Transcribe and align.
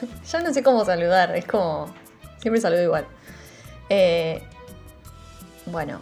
ya 0.30 0.40
no 0.40 0.52
sé 0.52 0.62
cómo 0.62 0.84
saludar, 0.84 1.34
es 1.36 1.44
como. 1.46 1.92
Siempre 2.40 2.60
saludo 2.60 2.82
igual. 2.82 3.06
Eh, 3.90 4.42
bueno, 5.66 6.00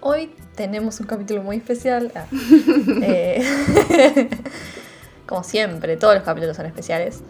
hoy 0.00 0.34
tenemos 0.54 1.00
un 1.00 1.06
capítulo 1.06 1.42
muy 1.42 1.56
especial. 1.56 2.10
Ah, 2.14 2.26
eh, 3.02 4.28
como 5.26 5.44
siempre, 5.44 5.96
todos 5.96 6.14
los 6.14 6.22
capítulos 6.24 6.56
son 6.56 6.66
especiales. 6.66 7.20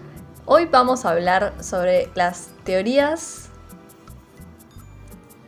Hoy 0.47 0.67
vamos 0.67 1.05
a 1.05 1.11
hablar 1.11 1.53
sobre 1.61 2.09
las 2.15 2.49
teorías 2.65 3.49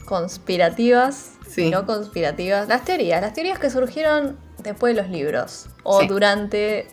conspirativas 0.04 1.32
Sí. 1.48 1.62
y 1.66 1.70
no 1.70 1.87
conspirativas. 1.87 2.68
Las 2.68 2.84
teorías, 2.84 3.20
las 3.23 3.32
teorías 3.32 3.59
que 3.59 3.70
surgieron 3.70 4.38
después 4.59 4.95
de 4.95 5.02
los 5.02 5.10
libros 5.10 5.68
o 5.82 6.01
Sí. 6.01 6.06
durante 6.06 6.87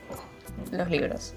los 0.71 0.89
libros. 0.89 1.33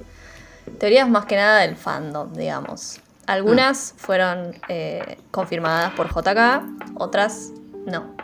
Teorías 0.78 1.09
más 1.09 1.27
que 1.27 1.37
nada 1.37 1.60
del 1.60 1.77
fandom, 1.77 2.32
digamos. 2.32 3.01
Algunas 3.27 3.95
fueron 3.96 4.55
eh, 4.68 5.18
confirmadas 5.30 5.92
por 5.92 6.09
JK, 6.09 6.62
otras 6.96 7.51
no. 7.87 8.15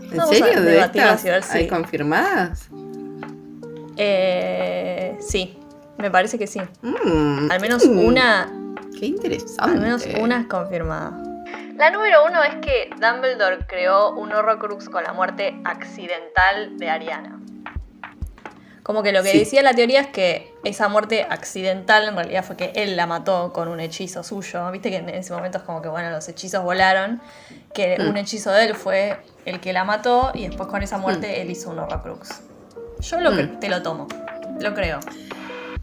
¿En 0.00 0.16
Vamos 0.16 0.34
a 0.34 0.38
serio? 0.46 0.62
¿De 0.62 0.80
estas 0.80 1.24
y 1.24 1.28
ver 1.28 1.42
si- 1.42 1.58
hay 1.58 1.68
confirmadas? 1.68 2.68
Eh, 3.96 5.16
sí, 5.20 5.58
me 5.98 6.10
parece 6.10 6.38
que 6.38 6.46
sí. 6.46 6.60
Mm, 6.82 7.50
Al 7.50 7.60
menos 7.60 7.86
mm, 7.86 7.98
una, 7.98 8.52
Qué 8.98 9.06
interesante. 9.06 9.62
al 9.62 9.80
menos 9.80 10.06
una 10.20 10.40
es 10.40 10.46
confirmada. 10.46 11.12
La 11.76 11.90
número 11.90 12.24
uno 12.26 12.42
es 12.42 12.56
que 12.56 12.90
Dumbledore 13.00 13.58
creó 13.68 14.12
un 14.14 14.32
Horrocrux 14.32 14.88
con 14.88 15.04
la 15.04 15.12
muerte 15.12 15.60
accidental 15.64 16.76
de 16.76 16.90
Ariana. 16.90 17.37
Como 18.88 19.02
que 19.02 19.12
lo 19.12 19.22
que 19.22 19.32
Sí. 19.32 19.38
decía 19.40 19.62
la 19.62 19.74
teoría 19.74 20.00
es 20.00 20.06
que 20.06 20.54
esa 20.64 20.88
muerte 20.88 21.26
accidental 21.28 22.08
en 22.08 22.14
realidad 22.16 22.42
fue 22.42 22.56
que 22.56 22.72
él 22.74 22.96
la 22.96 23.06
mató 23.06 23.52
con 23.52 23.68
un 23.68 23.80
hechizo 23.80 24.22
suyo. 24.22 24.70
Viste 24.70 24.88
que 24.88 24.96
en 24.96 25.10
ese 25.10 25.30
momento 25.34 25.58
es 25.58 25.64
como 25.64 25.82
que, 25.82 25.88
bueno, 25.90 26.08
los 26.10 26.26
hechizos 26.26 26.64
volaron. 26.64 27.20
Que 27.74 27.98
Mm. 27.98 28.08
un 28.08 28.16
hechizo 28.16 28.50
de 28.50 28.64
él 28.64 28.74
fue 28.74 29.18
el 29.44 29.60
que 29.60 29.74
la 29.74 29.84
mató 29.84 30.30
y 30.32 30.46
después 30.48 30.70
con 30.70 30.82
esa 30.82 30.96
muerte 30.96 31.42
él 31.42 31.50
hizo 31.50 31.68
un 31.68 31.80
Horrocrux. 31.80 32.40
Yo 33.00 33.20
lo 33.20 33.32
Mm. 33.32 33.60
te 33.60 33.68
lo 33.68 33.82
tomo. 33.82 34.08
Lo 34.58 34.72
creo. 34.72 35.00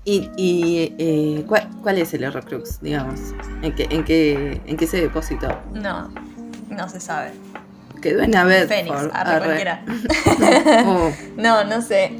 ¿Y, 0.03 0.31
y, 0.35 0.95
eh, 0.97 1.43
¿cuál, 1.47 1.69
cuál 1.83 1.99
es 1.99 2.11
el 2.15 2.25
Horrocrux, 2.25 2.81
digamos? 2.81 3.19
¿En 3.61 3.75
qué, 3.75 3.87
en, 3.91 4.03
qué, 4.03 4.61
¿En 4.65 4.77
qué 4.77 4.87
se 4.87 4.99
depositó? 4.99 5.55
No, 5.75 6.09
no 6.69 6.89
se 6.89 6.99
sabe. 6.99 7.33
Quedó 8.01 8.21
en 8.23 8.35
Abed. 8.35 8.67
Fénix, 8.67 8.95
arre 9.13 9.45
cualquiera. 9.45 9.85
Oh, 10.87 11.11
No, 11.37 11.63
no 11.65 11.81
sé. 11.83 12.11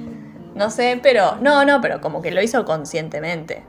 No 0.56 0.70
sé, 0.70 1.00
pero. 1.04 1.36
No, 1.42 1.66
no, 1.66 1.82
pero 1.82 2.02
como 2.02 2.22
que 2.22 2.32
lo 2.32 2.42
hizo 2.42 2.64
conscientemente. 2.66 3.64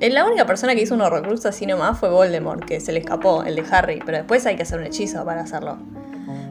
Eh, 0.00 0.10
La 0.10 0.24
única 0.24 0.46
persona 0.46 0.74
que 0.74 0.82
hizo 0.82 0.94
un 0.94 1.00
Horrocrux 1.02 1.44
así 1.46 1.66
nomás 1.66 1.98
fue 1.98 2.08
Voldemort, 2.08 2.64
que 2.64 2.80
se 2.80 2.92
le 2.92 3.00
escapó, 3.00 3.42
el 3.44 3.54
de 3.56 3.64
Harry. 3.70 4.00
Pero 4.04 4.18
después 4.18 4.44
hay 4.46 4.56
que 4.56 4.62
hacer 4.62 4.78
un 4.78 4.86
hechizo 4.86 5.24
para 5.24 5.42
hacerlo. 5.42 5.78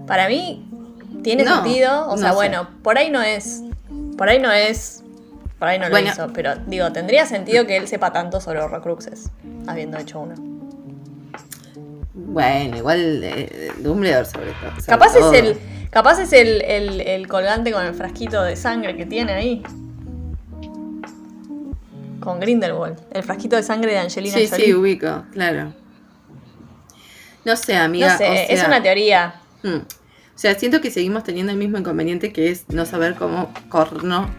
Para 0.08 0.28
mí, 0.28 0.70
tiene 1.24 1.44
No, 1.44 1.56
sentido. 1.64 2.08
O 2.08 2.12
no 2.12 2.18
sea, 2.18 2.30
sé. 2.30 2.36
bueno, 2.36 2.70
por 2.84 2.98
ahí 2.98 3.10
no 3.10 3.22
es. 3.22 3.64
Por 4.18 4.30
ahí 4.30 4.40
no 4.40 4.52
es. 4.52 5.04
Por 5.58 5.68
ahí 5.68 5.80
no 5.80 5.90
Bueno. 5.90 6.08
lo 6.08 6.14
hizo. 6.14 6.34
Pero 6.34 6.56
digo, 6.68 6.92
tendría 6.92 7.26
sentido 7.26 7.66
que 7.66 7.78
él 7.78 7.88
sepa 7.88 8.12
tanto 8.14 8.40
sobre 8.40 8.60
Horrocruxes, 8.62 9.32
habiendo 9.68 9.98
hecho 9.98 10.20
uno. 10.20 10.36
bueno, 12.14 12.78
igual 12.78 13.22
eh, 13.24 13.72
Dumbledore 13.80 14.26
sobre 14.26 14.52
todo. 14.52 14.72
sobre 14.72 14.86
Capaz 14.86 15.14
todo. 15.14 15.34
es 15.34 15.40
el. 15.40 15.58
Capaz 15.96 16.20
es 16.20 16.34
el, 16.34 16.62
el- 16.64 17.00
el 17.00 17.26
colgante 17.30 17.72
con 17.72 17.86
el 17.86 17.94
frasquito 17.94 18.44
de 18.44 18.58
sangre 18.58 18.98
que 18.98 19.06
tiene 19.06 19.32
ahí. 19.32 19.64
Con 22.20 22.42
Grindelwald. 22.42 23.00
El 23.14 23.24
frasquito 23.24 23.56
de 23.56 23.64
sangre 23.64 23.94
de 23.94 24.00
Angelina 24.00 24.36
Sí, 24.36 24.48
Jolie. 24.50 24.66
sí, 24.66 24.74
ubico, 24.74 25.24
claro. 25.32 25.74
No 27.46 27.56
sé, 27.56 27.78
amiga. 27.78 28.12
no 28.12 28.18
sé, 28.18 28.28
o 28.28 28.34
es 28.34 28.64
una 28.68 28.84
teoría. 28.84 29.36
mm. 29.64 29.70
O 29.78 30.38
sea, 30.38 30.54
siento 30.60 30.82
que 30.82 30.92
seguimos 30.92 31.24
teniendo 31.24 31.54
el 31.54 31.58
mismo 31.58 31.78
inconveniente 31.78 32.34
que 32.34 32.52
es 32.52 32.66
no 32.68 32.86
saber 32.86 33.16
cómo 33.16 33.54
corno 33.70 34.30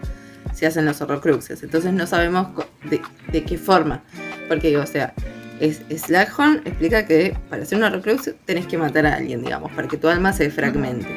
se 0.53 0.67
hacen 0.67 0.85
los 0.85 1.01
horrocruxes. 1.01 1.63
Entonces 1.63 1.91
no 1.91 2.05
sabemos 2.05 2.49
de, 2.87 3.01
de 3.31 3.43
qué 3.43 3.57
forma. 3.57 4.03
Porque 4.47 4.67
digo, 4.67 4.83
o 4.83 4.85
sea, 4.85 5.15
es, 5.59 5.81
Slughorn 5.89 6.61
explica 6.65 7.07
que 7.07 7.35
para 7.49 7.63
hacer 7.63 7.79
un 7.79 7.85
horrocrux 7.85 8.29
tenés 8.45 8.67
que 8.67 8.77
matar 8.77 9.07
a 9.07 9.15
alguien, 9.15 9.41
digamos, 9.41 9.71
para 9.71 9.87
que 9.87 9.97
tu 9.97 10.07
alma 10.07 10.33
se 10.33 10.51
fragmente. 10.51 11.07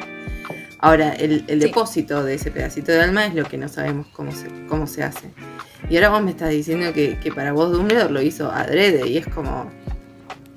Ahora, 0.81 1.13
el, 1.13 1.45
el 1.47 1.61
Sí. 1.61 1.67
depósito 1.67 2.23
de 2.23 2.33
ese 2.35 2.49
pedacito 2.51 2.91
de 2.91 3.01
alma 3.01 3.25
es 3.27 3.35
lo 3.35 3.43
que 3.45 3.57
no 3.57 3.67
sabemos 3.69 4.07
cómo 4.13 4.31
se, 4.31 4.65
cómo 4.67 4.87
se 4.87 5.03
hace. 5.03 5.31
Y 5.89 5.95
ahora 5.95 6.09
vos 6.09 6.21
me 6.23 6.31
estás 6.31 6.49
diciendo 6.49 6.91
que, 6.93 7.19
que 7.19 7.31
para 7.31 7.51
vos 7.53 7.71
Dumbledore 7.71 8.11
lo 8.11 8.21
hizo 8.21 8.51
adrede 8.51 9.07
y 9.07 9.17
es 9.17 9.27
como... 9.27 9.71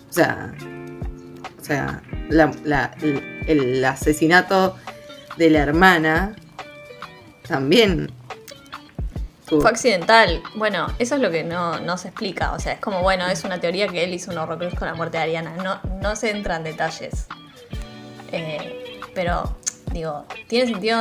O 0.09 0.12
sea... 0.12 0.55
O 1.61 1.65
sea, 1.67 2.03
la- 2.29 2.53
la- 2.65 2.95
el, 3.03 3.23
el 3.47 3.85
asesinato 3.85 4.77
de 5.37 5.51
la 5.51 5.61
hermana 5.61 6.37
también... 7.49 8.11
Fue 9.47 9.69
accidental. 9.69 10.43
Bueno, 10.56 10.87
eso 10.99 11.17
es 11.17 11.21
lo 11.21 11.31
que 11.31 11.45
no, 11.45 11.79
no 11.81 11.97
se 11.99 12.09
explica. 12.09 12.53
O 12.53 12.59
sea, 12.59 12.73
es 12.73 12.81
como, 12.81 13.03
bueno, 13.03 13.27
es 13.29 13.45
una 13.45 13.61
teoría 13.61 13.89
que 13.89 14.03
él 14.05 14.15
hizo 14.15 14.31
un 14.31 14.39
Horrocrux 14.39 14.75
con 14.75 14.89
la 14.89 14.95
muerte 14.95 15.19
de 15.19 15.23
Ariana. 15.23 15.55
No, 15.62 15.81
no 16.01 16.17
se 16.17 16.31
entra 16.31 16.56
en 16.56 16.65
detalles. 16.65 17.27
Eh, 18.33 19.01
pero, 19.15 19.55
digo, 19.94 20.27
tiene 20.49 20.66
sentido 20.71 21.00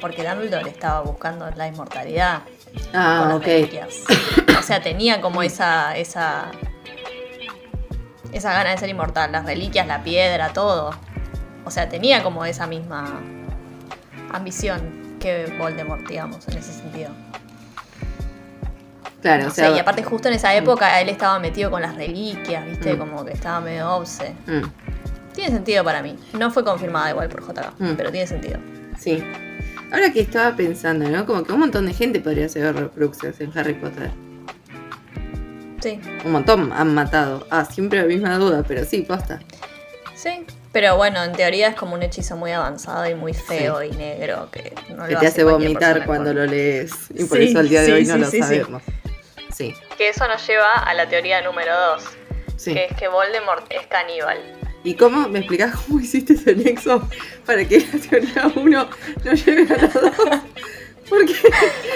porque 0.00 0.22
Dumbledore 0.28 0.68
estaba 0.70 1.00
buscando 1.00 1.50
la 1.56 1.66
inmortalidad. 1.66 2.42
con 2.72 3.00
Ah, 3.00 3.24
las 3.28 3.36
ok. 3.38 3.44
reliquias. 3.44 3.94
O 4.58 4.62
sea, 4.64 4.80
tenía 4.80 5.20
como 5.20 5.42
esa, 5.42 5.96
esa. 5.96 6.52
Esa 8.32 8.52
gana 8.52 8.70
de 8.70 8.78
ser 8.78 8.88
inmortal. 8.90 9.32
Las 9.32 9.44
reliquias, 9.44 9.88
la 9.88 10.04
piedra, 10.04 10.52
todo. 10.52 10.90
O 11.64 11.70
sea, 11.72 11.88
tenía 11.88 12.22
como 12.22 12.44
esa 12.44 12.68
misma 12.68 13.20
ambición 14.32 15.16
que 15.18 15.52
Voldemort, 15.58 16.06
digamos, 16.08 16.46
en 16.48 16.58
ese 16.58 16.72
sentido. 16.72 17.10
Claro, 19.20 19.48
o 19.48 19.50
sea... 19.50 19.70
y 19.70 19.78
aparte 19.78 20.02
justo 20.02 20.28
en 20.28 20.34
esa 20.34 20.54
época 20.54 21.00
él 21.00 21.08
estaba 21.08 21.38
metido 21.38 21.70
con 21.70 21.82
las 21.82 21.94
reliquias, 21.94 22.64
¿viste? 22.64 22.94
Mm. 22.94 22.98
Como 22.98 23.24
que 23.24 23.32
estaba 23.32 23.60
medio 23.60 23.90
obse. 23.94 24.34
mm, 24.46 24.62
Tiene 25.34 25.50
sentido 25.50 25.82
para 25.84 26.02
mí. 26.02 26.16
No 26.34 26.50
fue 26.50 26.64
confirmada 26.64 27.10
igual 27.10 27.28
por 27.28 27.42
JK, 27.46 27.74
Mm. 27.78 27.94
pero 27.96 28.10
tiene 28.10 28.26
sentido. 28.26 28.58
sí. 28.98 29.22
Ahora 29.90 30.10
que 30.10 30.20
estaba 30.20 30.56
pensando, 30.56 31.06
¿no? 31.10 31.26
Como 31.26 31.44
que 31.44 31.52
un 31.52 31.60
montón 31.60 31.84
de 31.84 31.92
gente 31.92 32.18
podría 32.18 32.46
hacer 32.46 32.64
horrocruxes 32.64 33.38
en 33.42 33.52
Harry 33.58 33.74
Potter. 33.74 34.10
Sí. 35.82 36.00
Un 36.24 36.32
montón 36.32 36.72
han 36.72 36.94
matado. 36.94 37.46
Ah, 37.50 37.64
siempre 37.66 38.00
la 38.00 38.06
misma 38.06 38.38
duda, 38.38 38.64
pero 38.66 38.84
sí, 38.86 39.02
posta. 39.02 39.40
Sí. 40.14 40.46
Pero 40.72 40.96
bueno, 40.96 41.22
en 41.22 41.32
teoría 41.32 41.68
es 41.68 41.74
como 41.74 41.94
un 41.94 42.02
hechizo 42.02 42.36
muy 42.36 42.52
avanzado 42.52 43.06
y 43.06 43.14
muy 43.14 43.34
feo 43.34 43.82
y 43.82 43.90
negro 43.90 44.48
que 44.50 44.72
no 44.96 45.04
que 45.06 45.12
lo 45.12 45.20
te 45.20 45.26
hace 45.26 45.44
vomitar 45.44 46.06
cuando 46.06 46.30
con- 46.30 46.36
lo 46.36 46.46
lees. 46.46 46.92
Y 47.14 47.24
por 47.24 47.36
Sí, 47.36 47.44
eso 47.48 47.58
al 47.58 47.68
día 47.68 47.80
de 47.80 47.86
sí, 47.86 47.92
hoy 47.92 48.04
no 48.06 48.14
sí, 48.30 48.38
lo 48.38 48.44
sabemos. 48.46 48.82
Sí, 49.52 49.74
Que 49.98 50.08
eso 50.08 50.26
nos 50.26 50.46
lleva 50.46 50.72
a 50.86 50.94
la 50.94 51.06
teoría 51.06 51.42
número 51.42 51.72
2, 51.96 52.04
sí. 52.56 52.72
que 52.72 52.86
es 52.86 52.96
que 52.96 53.08
Voldemort 53.08 53.66
es 53.70 53.86
caníbal. 53.88 54.38
¿Y 54.84 54.94
cómo? 54.94 55.28
¿Me 55.28 55.40
explicás 55.40 55.74
cómo 55.76 56.00
hiciste 56.00 56.32
ese 56.34 56.54
nexo 56.56 57.08
para 57.46 57.64
que 57.64 57.80
la 57.80 57.98
teoría 58.08 58.52
1 58.54 58.88
no 59.24 59.32
llegue 59.32 59.74
a 59.74 59.76
la 59.76 59.88
2? 59.88 60.12
¿Por 61.08 61.26
qué? 61.26 61.34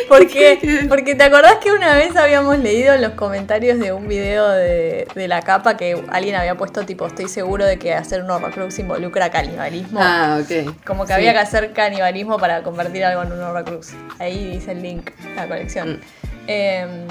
Porque, 0.08 0.84
porque 0.88 1.14
te 1.14 1.24
acordás 1.24 1.56
que 1.56 1.72
una 1.72 1.94
vez 1.94 2.14
habíamos 2.16 2.58
leído 2.58 2.92
en 2.94 3.00
los 3.00 3.12
comentarios 3.12 3.78
de 3.78 3.90
un 3.92 4.06
video 4.06 4.46
de, 4.50 5.08
de 5.14 5.28
la 5.28 5.40
capa 5.40 5.76
que 5.76 6.00
alguien 6.08 6.34
había 6.36 6.54
puesto 6.56 6.84
tipo, 6.84 7.06
estoy 7.06 7.26
seguro 7.28 7.64
de 7.64 7.78
que 7.78 7.94
hacer 7.94 8.22
un 8.22 8.30
horrocrux 8.30 8.78
involucra 8.78 9.30
canibalismo. 9.30 9.98
Ah, 10.02 10.38
ok. 10.42 10.84
Como 10.84 11.04
que 11.04 11.08
Sí. 11.08 11.12
había 11.14 11.32
que 11.32 11.38
hacer 11.38 11.72
canibalismo 11.72 12.36
para 12.38 12.62
convertir 12.62 13.04
algo 13.04 13.22
en 13.22 13.32
un 13.32 13.40
horrocrux. 13.42 13.94
Ahí 14.18 14.50
dice 14.50 14.72
el 14.72 14.82
link, 14.82 15.10
la 15.34 15.48
colección. 15.48 15.94
Mm. 15.94 16.00
Eh, 16.48 17.06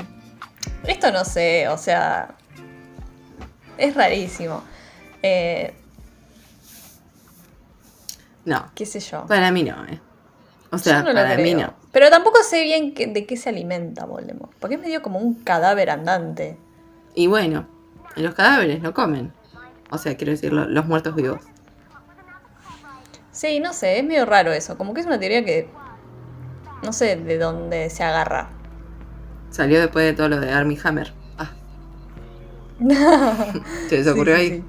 esto 0.87 1.11
no 1.11 1.25
sé, 1.25 1.67
o 1.69 1.77
sea, 1.77 2.29
es 3.79 3.95
rarísimo. 3.95 4.63
Eh, 5.27 5.73
No, 8.45 8.69
¿Qué 8.75 8.85
sé 8.85 8.99
yo? 8.99 9.25
para 9.25 9.49
mí 9.51 9.63
no, 9.63 9.83
¿eh? 9.85 9.99
O 10.71 10.77
sea, 10.77 10.99
no 10.99 11.05
para 11.13 11.35
mí 11.37 11.55
no. 11.55 11.73
Pero 11.91 12.09
tampoco 12.11 12.43
sé 12.43 12.63
bien 12.63 12.93
de 12.93 13.25
qué 13.25 13.37
se 13.37 13.49
alimenta 13.49 14.05
Voldemort. 14.05 14.51
Porque 14.59 14.75
es 14.75 14.81
medio 14.81 15.01
como 15.01 15.17
un 15.17 15.33
cadáver 15.43 15.89
andante. 15.89 16.57
Y 17.15 17.25
bueno, 17.27 17.65
los 18.17 18.35
cadáveres 18.35 18.81
no 18.83 18.93
comen. 18.93 19.31
O 19.89 19.97
sea, 19.97 20.15
quiero 20.15 20.31
decir, 20.31 20.53
lo- 20.53 20.67
los 20.67 20.85
muertos 20.85 21.15
vivos. 21.15 21.41
Sí, 23.31 23.59
no 23.59 23.73
sé, 23.73 23.97
es 23.99 24.03
medio 24.03 24.25
raro 24.25 24.51
eso. 24.53 24.77
Como 24.77 24.93
que 24.93 25.01
es 25.01 25.07
una 25.07 25.19
teoría 25.19 25.43
que. 25.43 25.67
No 26.83 26.93
sé 26.93 27.15
de 27.15 27.37
dónde 27.37 27.89
se 27.89 28.03
agarra. 28.03 28.49
Salió 29.49 29.79
después 29.79 30.05
de 30.05 30.13
todo 30.13 30.29
lo 30.29 30.39
de 30.39 30.51
Army 30.51 30.77
Hammer. 30.83 31.13
Ah, 31.39 31.49
¿se 33.89 33.97
les 33.97 34.07
ocurrió 34.07 34.35
sí, 34.35 34.41
ahí? 34.41 34.49
sí. 34.51 34.63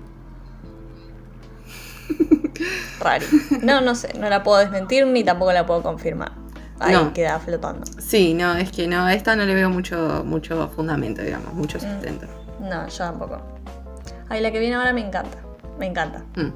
Rari. 3.01 3.27
No, 3.63 3.81
no 3.81 3.95
sé, 3.95 4.13
no 4.19 4.29
la 4.29 4.43
puedo 4.43 4.59
desmentir 4.59 5.07
ni 5.07 5.23
tampoco 5.25 5.53
la 5.53 5.67
puedo 5.67 5.83
confirmar. 5.83 6.33
Ahí 6.79 6.93
No. 6.93 7.13
queda 7.13 7.39
flotando. 7.39 7.87
Sí, 8.01 8.35
no, 8.35 8.55
es 8.55 8.71
que 8.71 8.87
no, 8.87 9.05
a 9.07 9.15
esta 9.15 9.35
no 9.37 9.45
le 9.45 9.55
veo 9.55 9.71
mucho, 9.71 10.23
mucho 10.25 10.69
fundamento, 10.69 11.23
digamos, 11.23 11.55
mucho 11.55 11.81
sustento. 11.81 12.27
No, 12.61 12.87
yo 12.89 12.99
tampoco. 12.99 13.41
Ay, 14.29 14.41
la 14.41 14.51
que 14.51 14.59
viene 14.59 14.75
ahora 14.77 14.93
me 14.93 15.01
encanta. 15.01 15.39
Me 15.79 15.87
encanta. 15.87 16.23
Mm, 16.37 16.51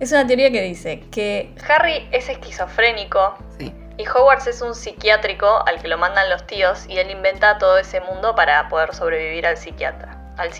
Es 0.00 0.12
una 0.12 0.26
teoría 0.26 0.50
que 0.52 0.62
dice 0.62 1.04
que 1.10 1.54
Harry 1.68 2.08
es 2.12 2.28
esquizofrénico 2.28 3.34
sí, 3.58 3.72
y 3.96 4.06
Hogwarts 4.06 4.46
es 4.46 4.62
un 4.62 4.74
psiquiátrico 4.74 5.46
al 5.66 5.80
que 5.82 5.88
lo 5.88 5.98
mandan 5.98 6.30
los 6.30 6.46
tíos 6.46 6.86
y 6.88 6.98
él 6.98 7.10
inventa 7.10 7.58
todo 7.58 7.78
ese 7.78 8.00
mundo 8.00 8.34
para 8.36 8.68
poder 8.68 8.94
sobrevivir 8.94 9.44
al 9.46 9.56
psiquiatra, 9.56 10.32
al 10.36 10.52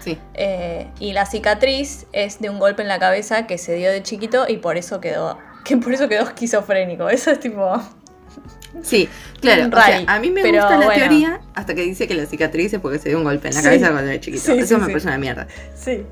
sí. 0.00 0.18
Eh, 0.34 0.88
y 1.00 1.12
la 1.12 1.26
cicatriz 1.26 2.06
es 2.12 2.40
de 2.40 2.50
un 2.50 2.58
golpe 2.58 2.82
en 2.82 2.88
la 2.88 2.98
cabeza 2.98 3.46
que 3.46 3.58
se 3.58 3.74
dio 3.74 3.90
de 3.90 4.02
chiquito 4.02 4.46
y 4.48 4.56
por 4.58 4.76
eso 4.76 5.00
quedó, 5.00 5.38
que 5.64 5.76
por 5.76 5.92
eso 5.92 6.08
quedó 6.08 6.24
esquizofrénico. 6.24 7.08
Eso 7.08 7.30
es 7.30 7.40
tipo, 7.40 7.80
Sí, 8.82 9.08
claro. 9.40 9.66
O 9.66 9.70
Rari, 9.70 10.04
sea, 10.04 10.14
a 10.14 10.20
mí 10.20 10.30
me 10.30 10.42
gusta 10.42 10.70
la 10.76 10.86
bueno. 10.86 10.92
teoría 10.94 11.40
hasta 11.54 11.74
que 11.74 11.82
dice 11.82 12.06
que 12.06 12.14
la 12.14 12.26
cicatriz 12.26 12.72
es 12.74 12.80
porque 12.80 12.98
se 12.98 13.08
dio 13.08 13.18
un 13.18 13.24
golpe 13.24 13.48
en 13.48 13.54
la 13.54 13.60
Sí. 13.60 13.66
cabeza 13.66 13.90
cuando 13.90 14.10
era 14.10 14.20
chiquito. 14.20 14.44
Sí, 14.44 14.52
Eso 14.58 14.74
sí, 14.76 14.80
me 14.80 14.86
parece 14.88 15.06
una 15.08 15.18
mierda. 15.18 15.46
sí. 15.74 16.04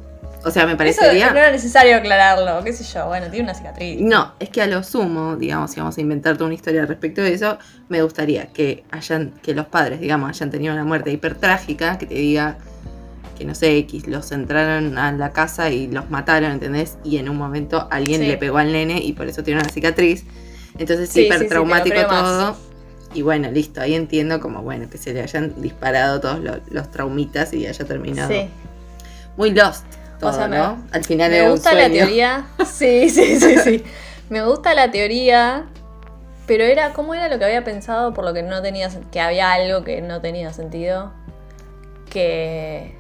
O 0.45 0.51
sea, 0.53 0.65
me 0.65 0.73
Eso 0.73 0.79
parecería. 0.79 1.33
no 1.33 1.39
era 1.39 1.51
necesario 1.51 1.97
aclararlo, 1.97 2.63
qué 2.63 2.73
sé 2.73 2.85
yo. 2.85 3.07
Bueno, 3.07 3.27
tiene 3.31 3.43
una 3.47 3.55
cicatriz. 3.55 4.01
No, 4.01 4.33
es 4.39 4.49
que 4.49 4.63
a 4.63 4.69
lo 4.69 4.85
sumo, 4.85 5.35
digamos, 5.35 5.73
si 5.73 5.81
vamos 5.81 5.99
a 5.99 6.01
inventar 6.01 6.35
toda 6.35 6.47
una 6.47 6.55
historia 6.55 6.87
respecto 6.87 7.21
de 7.21 7.35
eso, 7.35 7.59
me 7.89 8.01
gustaría 8.01 8.47
que 8.53 8.85
hayan, 8.93 9.33
que 9.43 9.55
los 9.55 9.67
padres, 9.67 9.99
digamos, 9.99 10.29
hayan 10.31 10.53
tenido 10.53 10.73
una 10.73 10.85
muerte 10.85 11.11
hipertrágica, 11.11 11.99
que 11.99 12.07
te 12.07 12.15
diga 12.15 12.59
que 13.37 13.45
no 13.45 13.55
sé, 13.55 13.77
X, 13.79 14.07
los 14.09 14.33
entraron 14.33 14.99
a 14.99 15.13
la 15.13 15.33
casa 15.33 15.71
y 15.71 15.87
los 15.87 16.11
mataron, 16.11 16.51
¿entendés? 16.53 16.99
Y 17.05 17.19
en 17.19 17.29
un 17.29 17.37
momento 17.37 17.87
alguien 17.91 18.21
Sí. 18.23 18.27
le 18.27 18.37
pegó 18.39 18.59
al 18.59 18.73
nene 18.73 18.99
y 19.01 19.13
por 19.13 19.29
eso 19.29 19.43
tiene 19.45 19.61
una 19.61 19.69
cicatriz. 19.69 20.25
Entonces, 20.79 21.09
Sí, 21.11 21.23
sí, 21.23 21.23
sí, 21.25 21.29
más. 22.07 22.23
todo. 22.23 22.57
Y 23.15 23.23
bueno, 23.23 23.51
listo, 23.51 23.81
ahí 23.81 23.95
entiendo 23.95 24.41
como, 24.41 24.63
bueno, 24.63 24.91
que 24.91 24.99
se 24.99 25.15
le 25.15 25.23
hayan 25.23 25.61
disparado 25.63 26.21
todos 26.21 26.41
lo- 26.41 26.61
los 26.71 26.91
traumitas 26.91 27.53
y 27.55 27.67
haya 27.67 27.85
terminado. 27.87 28.29
Sí. 28.31 28.49
Muy 29.37 29.53
lost 29.53 29.85
todo, 30.21 30.33
sea, 30.33 30.49
me- 30.49 30.57
¿no? 30.59 30.83
Al 30.93 31.05
final 31.05 31.31
Me 31.31 31.37
era 31.39 31.47
un 31.47 31.53
gusta 31.53 31.73
la 31.75 31.89
teoría. 31.91 32.47
Sí, 32.67 33.09
sí, 33.11 33.39
sí, 33.41 33.57
sí. 33.59 33.85
Me 34.29 34.45
gusta 34.45 34.75
la 34.75 34.91
teoría. 34.91 35.67
Pero 36.47 36.63
era, 36.65 36.93
¿cómo 36.93 37.15
era 37.15 37.29
lo 37.29 37.39
que 37.39 37.45
había 37.45 37.65
pensado 37.65 38.15
por 38.15 38.25
lo 38.25 38.33
que 38.33 38.43
no 38.43 38.63
tenía 38.63 38.89
que 39.11 39.21
había 39.21 39.53
algo 39.53 39.83
que 39.83 40.01
no 40.03 40.21
tenía 40.21 40.53
sentido? 40.53 41.13
Que. 42.11 42.97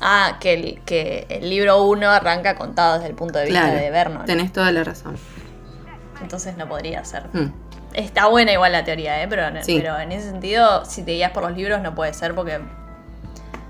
Ah, 0.00 0.36
que 0.40 0.52
el, 0.54 0.80
que 0.84 1.26
el 1.30 1.48
libro 1.48 1.82
1 1.84 2.08
arranca 2.10 2.54
contado 2.54 2.94
desde 2.94 3.08
el 3.08 3.14
punto 3.14 3.38
de 3.38 3.46
vista 3.46 3.62
Claro, 3.62 3.76
de 3.78 3.90
Vernon. 3.90 4.24
tenés 4.26 4.52
toda 4.52 4.70
la 4.72 4.84
razón. 4.84 5.16
Entonces 6.20 6.56
no 6.56 6.68
podría 6.68 7.04
ser. 7.04 7.24
Hmm. 7.32 7.52
Está 7.94 8.26
buena 8.26 8.52
igual 8.52 8.72
la 8.72 8.84
teoría, 8.84 9.22
¿eh? 9.22 9.26
Pero, 9.28 9.42
Sí. 9.62 9.78
pero 9.80 9.98
en 9.98 10.12
ese 10.12 10.28
sentido, 10.30 10.84
si 10.84 11.02
te 11.02 11.12
guías 11.12 11.30
por 11.30 11.42
los 11.44 11.56
libros, 11.56 11.80
no 11.80 11.94
puede 11.94 12.12
ser 12.14 12.34
porque. 12.34 12.60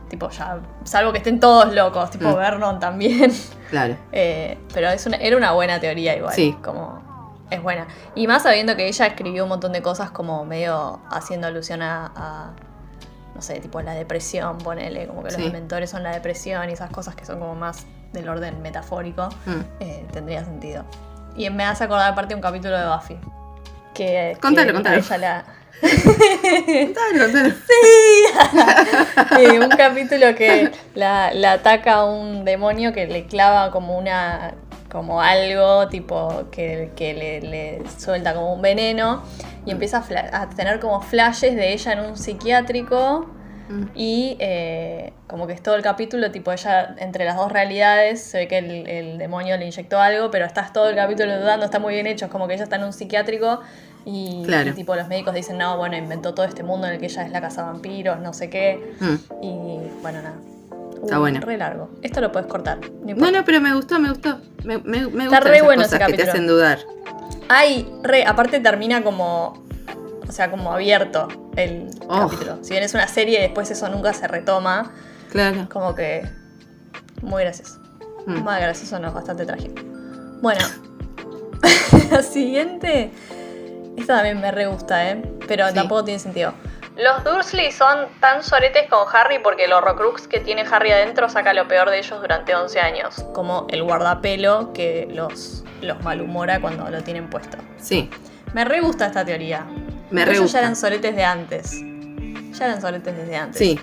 Tipo, 0.08 0.30
ya. 0.30 0.60
Salvo 0.84 1.12
que 1.12 1.18
estén 1.18 1.40
todos 1.40 1.72
locos, 1.74 2.10
tipo 2.10 2.28
Mm. 2.30 2.36
Vernon 2.36 2.80
también. 2.80 3.32
Claro. 3.70 3.96
Eh, 4.12 4.58
pero 4.72 4.88
es 4.90 5.04
una, 5.06 5.16
era 5.16 5.36
una 5.36 5.50
buena 5.50 5.80
teoría 5.80 6.16
igual. 6.16 6.32
Sí. 6.32 6.56
Como. 6.62 7.04
Es 7.50 7.60
buena. 7.62 7.86
Y 8.14 8.26
más 8.28 8.44
sabiendo 8.44 8.76
que 8.76 8.86
ella 8.86 9.06
escribió 9.06 9.42
un 9.42 9.48
montón 9.48 9.72
de 9.72 9.82
cosas 9.82 10.10
como 10.12 10.44
medio 10.44 11.00
haciendo 11.10 11.48
alusión 11.48 11.82
a. 11.82 12.12
a, 12.14 12.50
no 13.36 13.42
sé, 13.42 13.60
tipo 13.60 13.80
la 13.82 13.92
depresión, 13.94 14.58
ponele. 14.58 15.06
Como 15.06 15.22
que 15.22 15.30
Sí. 15.30 15.42
los 15.42 15.52
mentores 15.52 15.90
son 15.90 16.02
la 16.02 16.10
depresión 16.12 16.68
y 16.68 16.72
esas 16.72 16.90
cosas 16.90 17.14
que 17.14 17.24
son 17.24 17.38
como 17.38 17.54
más 17.54 17.86
del 18.12 18.28
orden 18.28 18.60
metafórico. 18.62 19.28
Hmm. 19.44 19.60
eh, 19.80 20.04
tendría 20.12 20.44
sentido. 20.44 20.84
Y 21.36 21.48
me 21.50 21.64
hace 21.64 21.84
acordar 21.84 22.10
aparte 22.12 22.34
un 22.34 22.40
capítulo 22.40 22.76
de 22.78 22.86
Buffy. 22.88 23.18
Que, 23.94 24.36
Contalo, 24.40 24.68
que 24.68 24.74
contalo. 24.74 24.96
a 24.96 24.98
ella 25.00 25.18
la, 25.18 25.44
Contalo, 25.80 27.24
contalo. 27.24 27.54
Eh, 29.38 29.58
un 29.60 29.68
capítulo 29.70 30.34
que 30.34 30.70
la, 30.94 31.32
la 31.34 31.52
ataca 31.52 32.04
un 32.04 32.44
demonio 32.44 32.92
que 32.92 33.06
le 33.06 33.26
clava 33.26 33.70
como 33.70 33.96
una 33.98 34.54
como 34.90 35.20
algo 35.20 35.88
tipo 35.88 36.44
que, 36.50 36.90
que 36.96 37.14
le, 37.14 37.40
le 37.40 37.82
suelta 37.98 38.34
como 38.34 38.52
un 38.54 38.62
veneno 38.62 39.22
y 39.64 39.70
empieza 39.72 39.98
a, 40.32 40.42
a 40.42 40.48
tener 40.50 40.80
como 40.80 41.00
flashes 41.00 41.54
de 41.56 41.72
ella 41.72 41.92
en 41.92 42.00
un 42.00 42.16
psiquiátrico 42.16 43.26
Mm. 43.68 43.82
y 43.96 44.36
eh, 44.38 45.12
como 45.26 45.48
que 45.48 45.52
es 45.52 45.60
todo 45.60 45.74
el 45.74 45.82
capítulo 45.82 46.30
tipo 46.30 46.52
ella 46.52 46.94
entre 46.98 47.24
las 47.24 47.34
dos 47.36 47.50
realidades 47.50 48.22
se 48.22 48.38
ve 48.38 48.46
que 48.46 48.58
el, 48.58 48.86
el 48.86 49.18
demonio 49.18 49.56
le 49.56 49.64
inyectó 49.66 49.98
algo 50.00 50.30
pero 50.30 50.44
estás 50.46 50.72
todo 50.72 50.88
el 50.88 50.94
capítulo 50.94 51.36
dudando 51.40 51.64
está 51.64 51.80
muy 51.80 51.92
bien 51.94 52.06
hecho 52.06 52.26
es 52.26 52.30
como 52.30 52.46
que 52.46 52.54
ella 52.54 52.62
está 52.62 52.76
en 52.76 52.84
un 52.84 52.92
psiquiátrico 52.92 53.58
y, 54.04 54.44
Claro. 54.46 54.70
y, 54.70 54.72
tipo 54.72 54.94
los 54.94 55.08
médicos 55.08 55.34
dicen 55.34 55.58
no 55.58 55.76
bueno 55.78 55.96
inventó 55.96 56.32
todo 56.32 56.46
este 56.46 56.62
mundo 56.62 56.86
en 56.86 56.92
el 56.92 57.00
que 57.00 57.06
ella 57.06 57.24
es 57.24 57.32
la 57.32 57.40
casa 57.40 57.64
vampiros 57.64 58.20
no 58.20 58.32
sé 58.32 58.50
qué 58.50 58.94
Hmm. 59.00 59.16
y 59.42 59.78
bueno, 60.00 60.22
nada. 60.22 60.36
Está 61.06 61.18
bueno. 61.18 61.40
Re 61.40 61.56
largo. 61.56 61.90
Esto 62.02 62.20
lo 62.20 62.32
puedes 62.32 62.48
cortar. 62.48 62.78
no 63.04 63.14
No, 63.14 63.30
no, 63.30 63.44
pero 63.44 63.60
me 63.60 63.74
gustó, 63.74 63.98
me 63.98 64.10
gustó. 64.10 64.38
Me, 64.64 64.78
me, 64.78 65.06
me 65.06 65.24
Está 65.24 65.40
re 65.40 65.62
bueno 65.62 65.82
ese 65.82 65.92
que 65.92 65.98
te 65.98 66.04
capítulo. 66.10 66.30
hacen 66.32 66.46
dudar. 66.46 66.78
Ay, 67.48 67.88
re, 68.02 68.24
aparte 68.26 68.60
termina 68.60 69.02
como. 69.02 69.64
O 70.28 70.32
sea, 70.32 70.50
como 70.50 70.72
abierto 70.72 71.28
el 71.56 71.88
Oh. 72.08 72.26
capítulo. 72.28 72.58
Si 72.62 72.70
bien 72.70 72.82
es 72.82 72.92
una 72.94 73.06
serie, 73.06 73.40
después 73.40 73.70
eso 73.70 73.88
nunca 73.88 74.12
se 74.12 74.26
retoma. 74.26 74.92
Claro. 75.30 75.68
Como 75.72 75.94
que. 75.94 76.28
Muy 77.22 77.42
gracioso. 77.44 77.80
Mm. 78.26 78.42
Más 78.42 78.60
gracioso 78.60 78.98
no, 78.98 79.12
bastante 79.12 79.46
trágico. 79.46 79.80
Bueno. 80.42 80.60
la 82.10 82.22
siguiente. 82.22 83.12
Esta 83.96 84.16
también 84.16 84.40
me 84.40 84.50
re 84.50 84.66
gusta, 84.66 85.08
¿eh? 85.10 85.22
Pero 85.46 85.68
Sí. 85.68 85.74
tampoco 85.74 86.04
tiene 86.04 86.18
sentido. 86.20 86.52
Los 86.96 87.22
Dursley 87.24 87.70
son 87.72 88.06
tan 88.20 88.42
soretes 88.42 88.88
con 88.88 89.06
Harry 89.14 89.38
porque 89.38 89.64
el 89.66 89.72
Horrocrux 89.74 90.26
que 90.26 90.40
tiene 90.40 90.62
Harry 90.70 90.92
adentro 90.92 91.28
saca 91.28 91.52
lo 91.52 91.68
peor 91.68 91.90
de 91.90 91.98
ellos 91.98 92.18
durante 92.20 92.54
11 92.54 92.80
años. 92.80 93.14
Como 93.34 93.66
el 93.68 93.82
guardapelo 93.82 94.72
que 94.72 95.06
los, 95.10 95.62
los 95.82 96.02
malhumora 96.02 96.58
cuando 96.60 96.88
lo 96.88 97.02
tienen 97.02 97.28
puesto. 97.28 97.58
Sí, 97.76 98.08
Me 98.54 98.64
re 98.64 98.80
gusta 98.80 99.06
esta 99.06 99.24
teoría. 99.26 99.64
me 100.10 100.22
Pero 100.22 100.24
re 100.26 100.30
ellos 100.32 100.42
gusta. 100.44 100.58
ya 100.58 100.62
eran 100.64 100.76
soretes 100.76 101.14
de 101.14 101.24
antes. 101.24 101.70
Ya 102.58 102.64
eran 102.66 102.80
soretes 102.80 103.14
desde 103.14 103.36
antes. 103.36 103.58
Sí, 103.58 103.78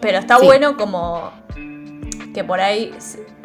Pero 0.00 0.18
está 0.18 0.38
Sí. 0.38 0.44
bueno 0.44 0.76
como 0.76 1.32
que 2.34 2.44
por 2.44 2.60
ahí, 2.60 2.94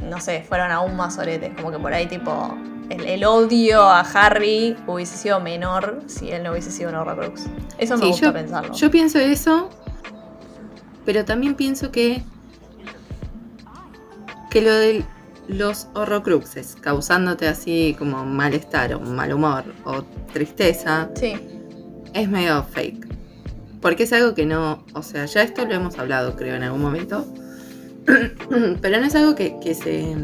no 0.03 0.19
sé, 0.19 0.43
fueron 0.47 0.71
aún 0.71 0.97
más 0.97 1.15
soretes. 1.15 1.53
Como 1.55 1.71
que 1.71 1.79
por 1.79 1.93
ahí 1.93 2.07
tipo 2.07 2.53
el, 2.91 3.05
el 3.05 3.23
odio 3.23 3.81
a 3.81 4.01
Harry 4.01 4.75
hubiese 4.87 5.17
sido 5.17 5.39
menor 5.39 6.01
si 6.07 6.31
él 6.31 6.43
no 6.43 6.51
hubiese 6.51 6.71
sido 6.71 6.89
un 6.89 6.95
Horrocrux. 6.95 7.45
Eso 7.77 7.95
me 7.97 8.03
sí, 8.03 8.07
gusta 8.09 8.27
yo, 8.27 8.33
pensarlo. 8.33 8.73
yo 8.73 8.91
pienso 8.91 9.19
eso, 9.19 9.69
pero 11.05 11.25
también 11.25 11.55
pienso 11.55 11.91
que 11.91 12.23
que 14.49 14.61
lo 14.61 14.73
de 14.73 15.05
los 15.47 15.87
horrocruxes 15.93 16.75
causándote 16.79 17.47
así 17.47 17.95
como 17.97 18.25
malestar 18.25 18.93
o 18.93 18.99
mal 18.99 19.33
humor 19.33 19.63
o 19.85 20.03
tristeza 20.33 21.09
Sí, 21.15 21.33
es 22.13 22.29
medio 22.29 22.63
fake. 22.63 23.07
Porque 23.81 24.03
es 24.03 24.13
algo 24.13 24.35
que 24.35 24.45
no, 24.45 24.85
o 24.93 25.01
sea, 25.01 25.25
ya 25.25 25.41
esto 25.41 25.65
lo 25.65 25.73
hemos 25.73 25.97
hablado 25.97 26.35
creo 26.35 26.55
en 26.55 26.63
algún 26.63 26.81
momento, 26.81 27.25
pero 28.81 28.99
no 28.99 29.05
es 29.07 29.15
algo 29.15 29.33
que, 29.33 29.57
que 29.59 29.73
se 29.73 30.15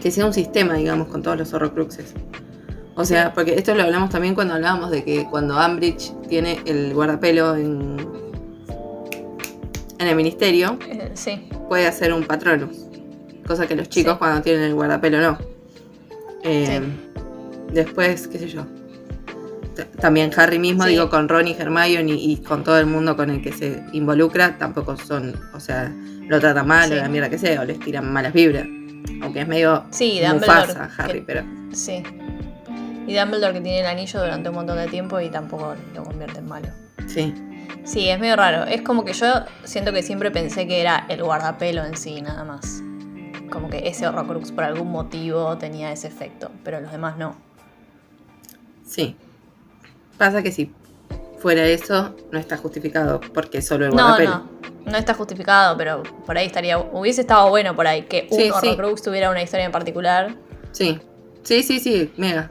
que 0.00 0.10
sea 0.10 0.26
un 0.26 0.32
sistema, 0.32 0.74
digamos, 0.74 1.08
con 1.08 1.22
todos 1.22 1.36
los 1.38 1.52
horrocruxes. 1.52 2.14
O 2.96 3.04
sea, 3.04 3.32
porque 3.32 3.54
esto 3.54 3.74
lo 3.74 3.82
hablamos 3.82 4.10
también 4.10 4.34
cuando 4.34 4.54
hablábamos 4.54 4.90
de 4.90 5.04
que 5.04 5.24
cuando 5.30 5.58
Ambridge 5.58 6.12
tiene 6.28 6.60
el 6.66 6.92
guardapelo 6.94 7.56
en, 7.56 7.96
en 9.98 10.06
el 10.06 10.16
ministerio, 10.16 10.78
eh, 10.88 11.10
sí. 11.14 11.48
puede 11.68 11.86
hacer 11.86 12.12
un 12.12 12.24
patronus. 12.24 12.86
Cosa 13.46 13.66
que 13.66 13.74
los 13.76 13.88
chicos 13.88 14.14
Sí. 14.14 14.18
cuando 14.18 14.42
tienen 14.42 14.62
el 14.64 14.74
guardapelo 14.74 15.20
no. 15.20 15.38
Eh, 16.42 16.80
Después, 17.72 18.26
qué 18.26 18.38
sé 18.40 18.48
yo. 18.48 18.66
T- 19.76 19.84
También 19.84 20.32
Harry 20.36 20.58
mismo, 20.58 20.84
digo, 20.86 21.08
con 21.08 21.28
Ron 21.28 21.46
y 21.46 21.52
Hermione 21.52 22.10
y, 22.12 22.32
y 22.32 22.36
con 22.38 22.64
todo 22.64 22.78
el 22.80 22.86
mundo 22.86 23.16
con 23.16 23.30
el 23.30 23.40
que 23.42 23.52
se 23.52 23.84
involucra, 23.92 24.58
tampoco 24.58 24.96
son, 24.96 25.36
o 25.54 25.60
sea, 25.60 25.94
lo 26.28 26.40
tratan 26.40 26.66
mal 26.66 26.90
o 26.90 26.96
la 26.96 27.08
mierda 27.08 27.30
que 27.30 27.38
sea, 27.38 27.60
o 27.60 27.64
les 27.64 27.78
tiran 27.78 28.12
malas 28.12 28.32
vibras. 28.32 28.66
Aunque 29.22 29.40
es 29.40 29.48
medio 29.48 29.84
Sí, 29.90 30.20
Dumbledore. 30.20 30.66
Mufasa 30.68 30.90
Harry, 30.98 31.20
que- 31.20 31.24
pero 31.26 31.44
Sí. 31.72 32.02
Y 33.06 33.14
Dumbledore 33.14 33.54
que 33.54 33.60
tiene 33.60 33.80
el 33.80 33.86
anillo 33.86 34.20
durante 34.20 34.48
un 34.48 34.54
montón 34.54 34.76
de 34.78 34.86
tiempo 34.88 35.18
y 35.20 35.28
tampoco 35.30 35.74
lo 35.94 36.04
convierte 36.04 36.38
en 36.38 36.46
malo. 36.48 36.68
sí. 37.06 37.34
Sí, 37.84 38.08
es 38.08 38.20
medio 38.20 38.36
raro. 38.36 38.64
Es 38.64 38.82
como 38.82 39.04
que 39.04 39.14
yo 39.14 39.26
siento 39.64 39.92
que 39.92 40.02
siempre 40.02 40.30
pensé 40.30 40.66
que 40.68 40.80
era 40.82 41.06
el 41.08 41.22
guardapelo 41.24 41.82
en 41.84 41.96
sí, 41.96 42.20
nada 42.20 42.44
más. 42.44 42.82
Como 43.50 43.70
que 43.70 43.88
ese 43.88 44.06
Horrocrux 44.06 44.52
por 44.52 44.64
algún 44.64 44.90
motivo 44.92 45.56
tenía 45.56 45.90
ese 45.90 46.06
efecto, 46.08 46.50
pero 46.62 46.80
los 46.80 46.92
demás 46.92 47.16
no. 47.16 47.36
Sí. 48.84 49.16
Pasa 50.18 50.42
que 50.42 50.52
si 50.52 50.70
fuera 51.40 51.64
eso, 51.66 52.14
no 52.30 52.38
está 52.38 52.56
justificado 52.56 53.20
porque 53.34 53.62
solo 53.62 53.86
el 53.86 53.94
No, 53.94 54.18
no. 54.18 54.48
No 54.86 54.96
está 54.96 55.14
justificado, 55.14 55.76
pero 55.76 56.02
por 56.26 56.36
ahí 56.38 56.46
estaría. 56.46 56.78
Hubiese 56.78 57.20
estado 57.22 57.48
bueno 57.50 57.74
por 57.76 57.86
ahí 57.86 58.02
que 58.02 58.26
un 58.30 58.38
Sí, 58.38 58.44
sí. 58.60 58.68
Horrocrux 58.68 59.02
tuviera 59.02 59.30
una 59.30 59.42
historia 59.42 59.66
en 59.66 59.72
particular. 59.72 60.34
Sí. 60.72 60.98
Sí, 61.42 61.62
sí, 61.62 61.80
sí, 61.80 62.12
mega. 62.16 62.50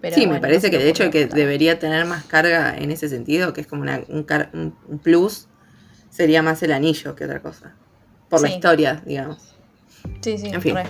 Pero 0.00 0.14
sí, 0.16 0.22
bueno, 0.22 0.34
me 0.34 0.40
parece 0.40 0.66
no 0.68 0.70
que 0.72 0.78
de 0.78 0.90
hecho 0.90 1.10
que 1.10 1.26
debería 1.26 1.78
tener 1.78 2.04
más 2.06 2.24
carga 2.24 2.76
en 2.76 2.90
ese 2.90 3.08
sentido, 3.08 3.52
que 3.52 3.60
es 3.60 3.66
como 3.66 3.82
una- 3.82 4.02
un, 4.08 4.24
car- 4.24 4.50
un- 4.52 4.76
un 4.88 4.98
plus, 4.98 5.48
sería 6.10 6.42
más 6.42 6.62
el 6.62 6.72
anillo 6.72 7.14
que 7.14 7.24
otra 7.24 7.40
cosa. 7.40 7.74
Por 8.28 8.40
la 8.42 8.48
historia, 8.50 9.02
digamos. 9.06 9.54
Sí, 10.20 10.38
sí, 10.38 10.48
En 10.48 10.60
fin. 10.60 10.74
re. 10.74 10.84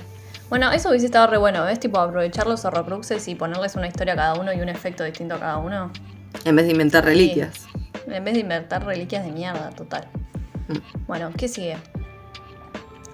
Bueno, 0.48 0.70
eso 0.72 0.88
hubiese 0.90 1.06
estado 1.06 1.26
re 1.26 1.38
bueno, 1.38 1.64
¿ves? 1.64 1.78
Tipo, 1.80 1.98
aprovechar 1.98 2.46
los 2.46 2.64
Horrocruxes 2.64 3.26
y 3.28 3.34
ponerles 3.34 3.74
una 3.74 3.86
historia 3.88 4.14
a 4.14 4.16
cada 4.16 4.34
uno 4.34 4.52
y 4.52 4.60
un 4.60 4.68
efecto 4.68 5.02
distinto 5.04 5.34
a 5.34 5.40
cada 5.40 5.56
uno. 5.58 5.90
En 6.44 6.56
vez 6.56 6.66
de 6.66 6.72
inventar 6.72 7.02
Sí. 7.04 7.08
reliquias. 7.10 7.66
En 8.06 8.24
vez 8.24 8.34
de 8.34 8.40
inventar 8.40 8.84
reliquias 8.84 9.24
de 9.24 9.30
mierda, 9.30 9.70
total. 9.70 10.08
Mm. 10.68 11.06
Bueno, 11.06 11.30
¿qué 11.36 11.48
sigue? 11.48 11.76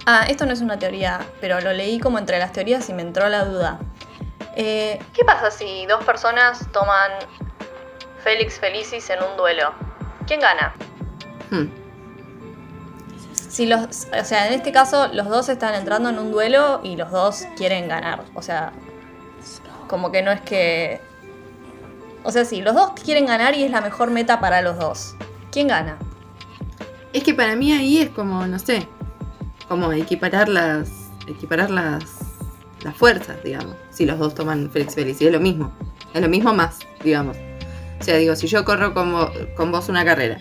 Ah, 0.07 0.25
esto 0.29 0.47
no 0.47 0.53
es 0.53 0.61
una 0.63 0.79
teoría, 0.79 1.21
pero 1.41 1.61
lo 1.61 1.73
leí 1.73 2.01
como 2.01 2.19
entre 2.19 2.39
las 2.39 2.53
teorías 2.53 2.89
y 2.89 2.95
me 2.95 3.03
entró 3.03 3.29
la 3.29 3.45
duda. 3.45 3.79
Eh, 4.57 4.99
¿Qué 5.15 5.25
pasa 5.25 5.51
si 5.51 5.85
dos 5.87 6.03
personas 6.05 6.67
toman 6.73 7.13
Félix 8.25 8.59
Felicis 8.59 9.11
en 9.11 9.23
un 9.23 9.37
duelo? 9.37 9.73
¿Quién 10.27 10.41
gana? 10.41 10.75
Hmm. 11.51 11.67
Si 13.35 13.67
los, 13.67 14.07
o 14.19 14.25
sea, 14.25 14.47
en 14.49 14.55
este 14.55 14.73
caso 14.73 15.09
los 15.13 15.29
dos 15.29 15.49
están 15.49 15.75
entrando 15.75 16.09
en 16.09 16.19
un 16.19 16.31
duelo 16.33 16.81
y 16.83 16.97
los 16.97 17.11
dos 17.11 17.45
quieren 17.57 17.89
ganar. 17.89 18.25
O 18.35 18.43
sea, 18.43 18.73
como 19.89 20.11
que 20.11 20.23
no 20.23 20.31
es 20.31 20.41
que... 20.41 21.01
O 22.25 22.31
sea, 22.33 22.45
sí, 22.45 22.61
los 22.63 22.75
dos 22.75 22.93
quieren 23.05 23.27
ganar 23.27 23.55
y 23.55 23.63
es 23.65 23.71
la 23.71 23.81
mejor 23.81 24.11
meta 24.11 24.41
para 24.41 24.61
los 24.63 24.79
dos. 24.79 25.15
¿Quién 25.51 25.69
gana? 25.69 25.97
Es 27.13 27.23
que 27.23 27.33
para 27.35 27.57
mí 27.57 27.73
ahí 27.73 27.99
es 27.99 28.11
como, 28.11 28.47
no 28.47 28.59
sé, 28.59 28.87
como 29.69 29.93
equiparar 29.93 30.49
las, 30.49 30.91
equiparar 31.27 31.71
las, 31.71 32.05
las 32.83 32.95
fuerzas, 32.97 33.37
digamos. 33.43 33.77
Si 33.91 34.05
los 34.05 34.19
dos 34.19 34.35
toman 34.35 34.71
Félix, 34.71 34.97
y 35.21 35.27
es 35.27 35.33
lo 35.33 35.41
mismo. 35.41 35.73
Es 36.15 36.21
lo 36.21 36.29
mismo 36.29 36.53
más, 36.55 36.79
digamos. 37.03 37.37
O 38.01 38.05
sea, 38.05 38.17
digo, 38.17 38.37
si 38.37 38.47
yo 38.47 38.65
corro 38.65 38.95
con, 38.95 39.13
vo- 39.15 39.55
con 39.55 39.73
vos 39.73 39.89
una 39.89 40.05
carrera 40.05 40.39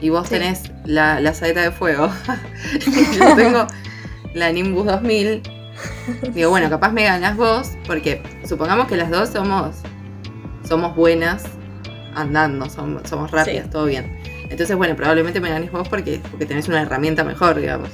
y 0.00 0.08
vos 0.10 0.28
Sí. 0.28 0.34
tenés 0.34 0.70
la, 0.84 1.20
la 1.20 1.32
saeta 1.34 1.60
de 1.62 1.70
fuego 1.72 2.10
y 2.86 3.16
yo 3.18 3.34
tengo 3.36 3.66
la 4.34 4.52
Nimbus 4.52 4.86
2000, 4.86 5.42
digo, 6.32 6.50
bueno, 6.50 6.68
capaz 6.70 6.92
me 6.92 7.04
ganas 7.04 7.36
vos, 7.36 7.70
porque 7.86 8.22
supongamos 8.48 8.86
que 8.86 8.96
las 8.96 9.10
dos 9.10 9.30
somos, 9.30 9.76
somos 10.66 10.94
buenas 10.96 11.44
andando, 12.14 12.68
somos, 12.68 13.02
somos 13.08 13.30
rápidas, 13.30 13.64
Sí. 13.64 13.70
todo 13.70 13.86
bien. 13.86 14.18
Entonces, 14.50 14.76
bueno, 14.76 14.94
probablemente 14.96 15.40
me 15.40 15.48
ganes 15.50 15.72
vos 15.72 15.88
porque, 15.88 16.20
porque 16.30 16.44
tenés 16.46 16.68
una 16.68 16.82
herramienta 16.82 17.24
mejor, 17.24 17.58
digamos. 17.58 17.88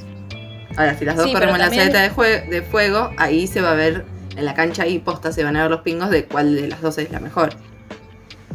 Ahora, 0.77 0.97
si 0.97 1.05
las 1.05 1.17
dos 1.17 1.27
Sí, 1.27 1.33
corremos 1.33 1.55
pero 1.55 1.65
la 1.65 1.71
también- 1.71 1.93
saeta 1.93 2.23
de, 2.23 2.41
de 2.51 2.63
fuego, 2.63 3.11
ahí 3.17 3.47
se 3.47 3.61
va 3.61 3.73
a 3.73 3.75
ver, 3.75 4.05
en 4.37 4.45
la 4.45 4.55
cancha 4.55 4.83
ahí 4.83 4.99
posta 4.99 5.33
se 5.33 5.43
van 5.45 5.57
a 5.57 5.63
ver 5.63 5.71
los 5.71 5.81
pingos 5.83 6.11
de 6.11 6.25
cuál 6.25 6.55
de 6.55 6.69
las 6.69 6.81
dos 6.81 6.99
es 6.99 7.11
la 7.11 7.21
mejor. 7.21 7.51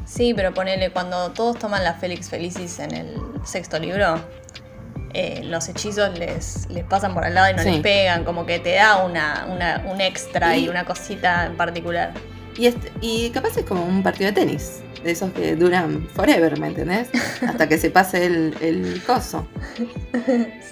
Sí, 0.05 0.34
pero 0.36 0.53
ponele, 0.53 0.91
cuando 0.91 1.32
todos 1.32 1.58
toman 1.58 1.84
la 1.84 1.93
Félix 1.93 2.29
Felicis 2.29 2.79
en 2.79 2.93
el 2.93 3.15
sexto 3.46 3.79
libro, 3.79 4.15
eh, 5.13 5.41
los 5.46 5.70
hechizos 5.70 6.17
les, 6.17 6.67
les 6.70 6.84
pasan 6.84 7.13
por 7.13 7.24
al 7.24 7.34
lado 7.36 7.51
y 7.51 7.55
no 7.55 7.63
Sí. 7.63 7.72
les 7.72 7.79
pegan, 7.82 8.24
como 8.24 8.46
que 8.46 8.60
te 8.60 8.75
da 8.75 9.03
una, 9.03 9.46
una- 9.50 9.84
un 9.91 10.01
extra 10.01 10.55
y 10.58 10.65
Y- 10.65 10.70
una 10.70 10.86
cosita 10.86 11.46
en 11.46 11.55
particular. 11.55 12.12
Y, 12.57 12.67
est- 12.67 12.88
y 13.01 13.29
capaz 13.31 13.57
es 13.57 13.65
como 13.65 13.83
un 13.86 14.03
partido 14.03 14.29
de 14.31 14.33
tenis, 14.33 14.81
de 15.03 15.12
esos 15.12 15.31
que 15.31 15.55
duran 15.55 16.07
forever, 16.13 16.60
¿me 16.60 16.67
entendés? 16.67 17.10
Hasta 17.48 17.67
que 17.67 17.77
se 17.77 17.89
pase 17.89 18.25
el, 18.25 18.55
el 18.62 19.01
coso. 19.05 19.48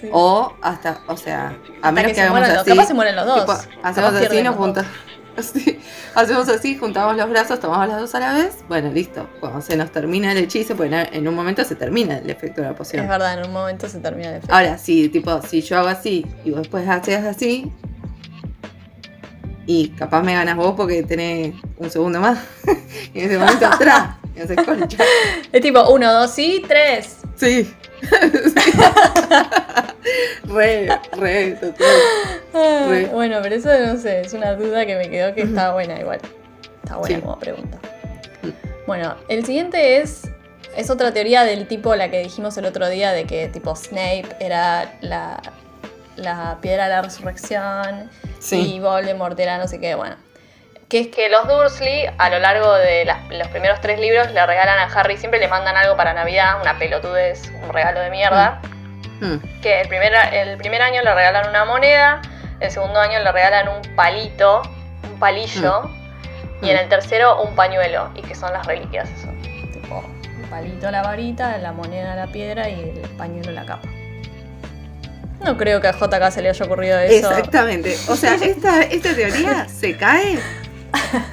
Sí. 0.02 0.10
O 0.12 0.54
hasta, 0.62 1.02
o 1.08 1.16
sea, 1.16 1.48
a 1.50 1.54
Hasta 1.76 1.92
menos 1.92 2.10
que 2.12 2.16
que, 2.16 2.22
hagamos 2.22 2.40
mueran 2.40 2.56
los- 2.56 2.62
así. 2.64 2.72
capaz 2.72 2.88
se 2.88 2.94
mueren 2.96 3.16
los 3.16 3.26
dos. 3.26 3.40
tipo, 3.42 3.54
Capaz 3.54 3.68
hacemos 3.84 4.14
así, 4.16 4.42
nos 4.42 4.56
juntamos. 4.56 4.92
así, 5.38 5.80
hacemos 6.16 6.50
así, 6.50 6.76
juntamos 6.78 7.16
los 7.18 7.30
brazos, 7.30 7.60
tomamos 7.60 7.88
las 7.88 8.00
dos 8.00 8.16
a 8.16 8.20
la 8.20 8.34
vez. 8.34 8.58
Bueno, 8.68 8.92
listo. 8.92 9.28
Cuando 9.40 9.62
se 9.62 9.78
nos 9.78 9.92
termina 9.92 10.32
el 10.32 10.40
hechizo, 10.40 10.76
pues 10.76 10.92
en- 10.92 11.14
en 11.14 11.28
un 11.28 11.36
momento 11.36 11.64
se 11.64 11.76
termina 11.76 12.18
el 12.18 12.30
efecto 12.32 12.62
de 12.62 12.68
la 12.70 12.76
poción. 12.76 13.04
Es 13.04 13.10
verdad, 13.10 13.40
en 13.40 13.46
un 13.46 13.54
momento 13.54 13.88
se 13.88 14.00
termina 14.00 14.30
el 14.30 14.36
efecto. 14.38 14.56
Ahora, 14.56 14.78
si 14.80 15.10
tipo, 15.10 15.40
si 15.44 15.62
yo 15.62 15.78
hago 15.78 15.90
así 15.90 16.26
y 16.44 16.50
vos 16.50 16.62
después 16.62 16.88
haces 16.90 17.24
así, 17.24 17.72
y 19.65 19.89
capaz 19.89 20.22
me 20.24 20.34
ganas 20.34 20.56
vos 20.56 20.74
porque 20.75 21.03
tenés 21.03 21.56
un 21.77 21.89
segundo 21.89 22.20
más, 22.20 22.39
y 23.13 23.20
en 23.20 23.25
ese 23.25 23.38
momento 23.38 23.65
atrás, 23.68 24.15
y 24.36 24.39
haces 24.41 24.58
concha. 24.65 24.98
Es 25.51 25.62
tipo, 25.62 25.89
uno, 25.91 26.12
dos 26.13 26.38
y 26.39 26.63
tres. 26.68 27.18
Sí. 27.36 27.74
re, 30.46 30.89
re, 31.18 31.51
total. 31.53 31.88
Ah, 32.53 32.86
Re. 32.89 33.06
Bueno, 33.08 33.39
pero 33.41 33.56
eso 33.56 33.70
no 33.86 33.98
sé, 33.98 34.22
es 34.22 34.34
una 34.34 34.53
duda 34.56 34.86
que 34.86 34.96
me 34.98 35.10
quedó 35.10 35.34
que 35.36 35.41
está 35.44 35.74
buena 35.74 36.00
igual. 36.00 36.20
Está 36.84 36.98
buena 36.98 37.15
Sí. 37.15 37.22
como 37.22 37.39
pregunta. 37.39 37.77
Mm. 38.41 38.50
Bueno, 38.88 39.15
el 39.27 39.46
siguiente 39.46 39.98
es. 39.98 40.24
Es 40.75 40.89
otra 40.89 41.12
teoría 41.13 41.44
del 41.44 41.68
tipo 41.68 41.96
la 41.96 42.10
que 42.10 42.20
dijimos 42.24 42.58
el 42.58 42.63
otro 42.65 42.88
día 42.88 43.12
de 43.12 43.25
que 43.25 43.50
tipo 43.50 43.75
Snape 43.75 44.38
era 44.39 44.94
la, 45.01 45.41
la 46.15 46.60
piedra 46.62 46.86
de 46.86 46.89
la 46.91 47.01
resurrección 47.01 48.10
y 48.42 48.44
Sí. 48.44 48.80
Voldemort 48.80 49.40
era 49.40 49.58
no 49.58 49.68
sé 49.68 49.80
qué, 49.80 49.96
bueno. 49.96 50.16
Que 50.90 51.00
es 51.02 51.08
que 51.08 51.30
los 51.30 51.48
Dursley 51.48 52.06
a 52.18 52.30
lo 52.30 52.40
largo 52.40 52.74
de 52.74 53.06
las- 53.06 53.30
los 53.30 53.48
primeros 53.48 53.80
tres 53.80 54.00
libros 54.00 54.30
le 54.32 54.46
regalan 54.46 54.78
a 54.80 54.94
Harry, 54.94 55.16
siempre 55.18 55.40
le 55.40 55.48
mandan 55.48 55.78
algo 55.78 55.96
para 55.96 56.14
Navidad, 56.14 56.60
una 56.62 56.78
pelotudez, 56.78 57.50
un 57.64 57.70
regalo 57.72 58.02
de 58.02 58.10
mierda 58.10 58.60
Mm. 59.22 59.62
que 59.62 59.82
el 59.82 59.88
primer, 59.88 60.14
el 60.34 60.58
primer 60.58 60.82
año 60.82 61.02
le 61.02 61.14
regalan 61.14 61.48
una 61.50 61.64
moneda, 61.64 62.22
el 62.60 62.72
segundo 62.72 63.00
año 63.00 63.20
le 63.20 63.32
regalan 63.32 63.70
un 63.70 63.96
palito, 63.96 64.64
un 65.04 65.18
palillo, 65.20 65.84
y 66.62 66.70
en 66.70 66.76
Mm. 66.76 66.80
el 66.80 66.90
tercero 66.90 67.42
un 67.42 67.56
pañuelo, 67.56 68.10
y 68.16 68.22
que 68.24 68.36
son 68.36 68.52
las 68.52 68.66
reliquias 68.66 69.10
eso. 69.12 69.28
Tipo, 69.74 70.04
un 70.44 70.50
palito 70.50 70.92
la 70.92 71.04
varita, 71.04 71.58
la 71.60 71.72
moneda 71.72 72.16
la 72.16 72.28
piedra 72.28 72.68
y 72.68 72.82
el 72.82 73.10
pañuelo 73.18 73.52
la 73.52 73.64
capa. 73.66 73.88
No 75.44 75.58
creo 75.58 75.82
que 75.82 75.88
a 75.88 75.94
JK 75.94 76.32
se 76.32 76.42
le 76.42 76.50
haya 76.50 76.66
ocurrido 76.66 77.00
eso. 77.00 77.30
Exactamente. 77.30 77.96
O 78.08 78.16
sea, 78.16 78.36
esta, 78.42 78.84
esta 78.84 79.14
teoría 79.16 79.68
se 79.68 79.98
cae 79.98 80.40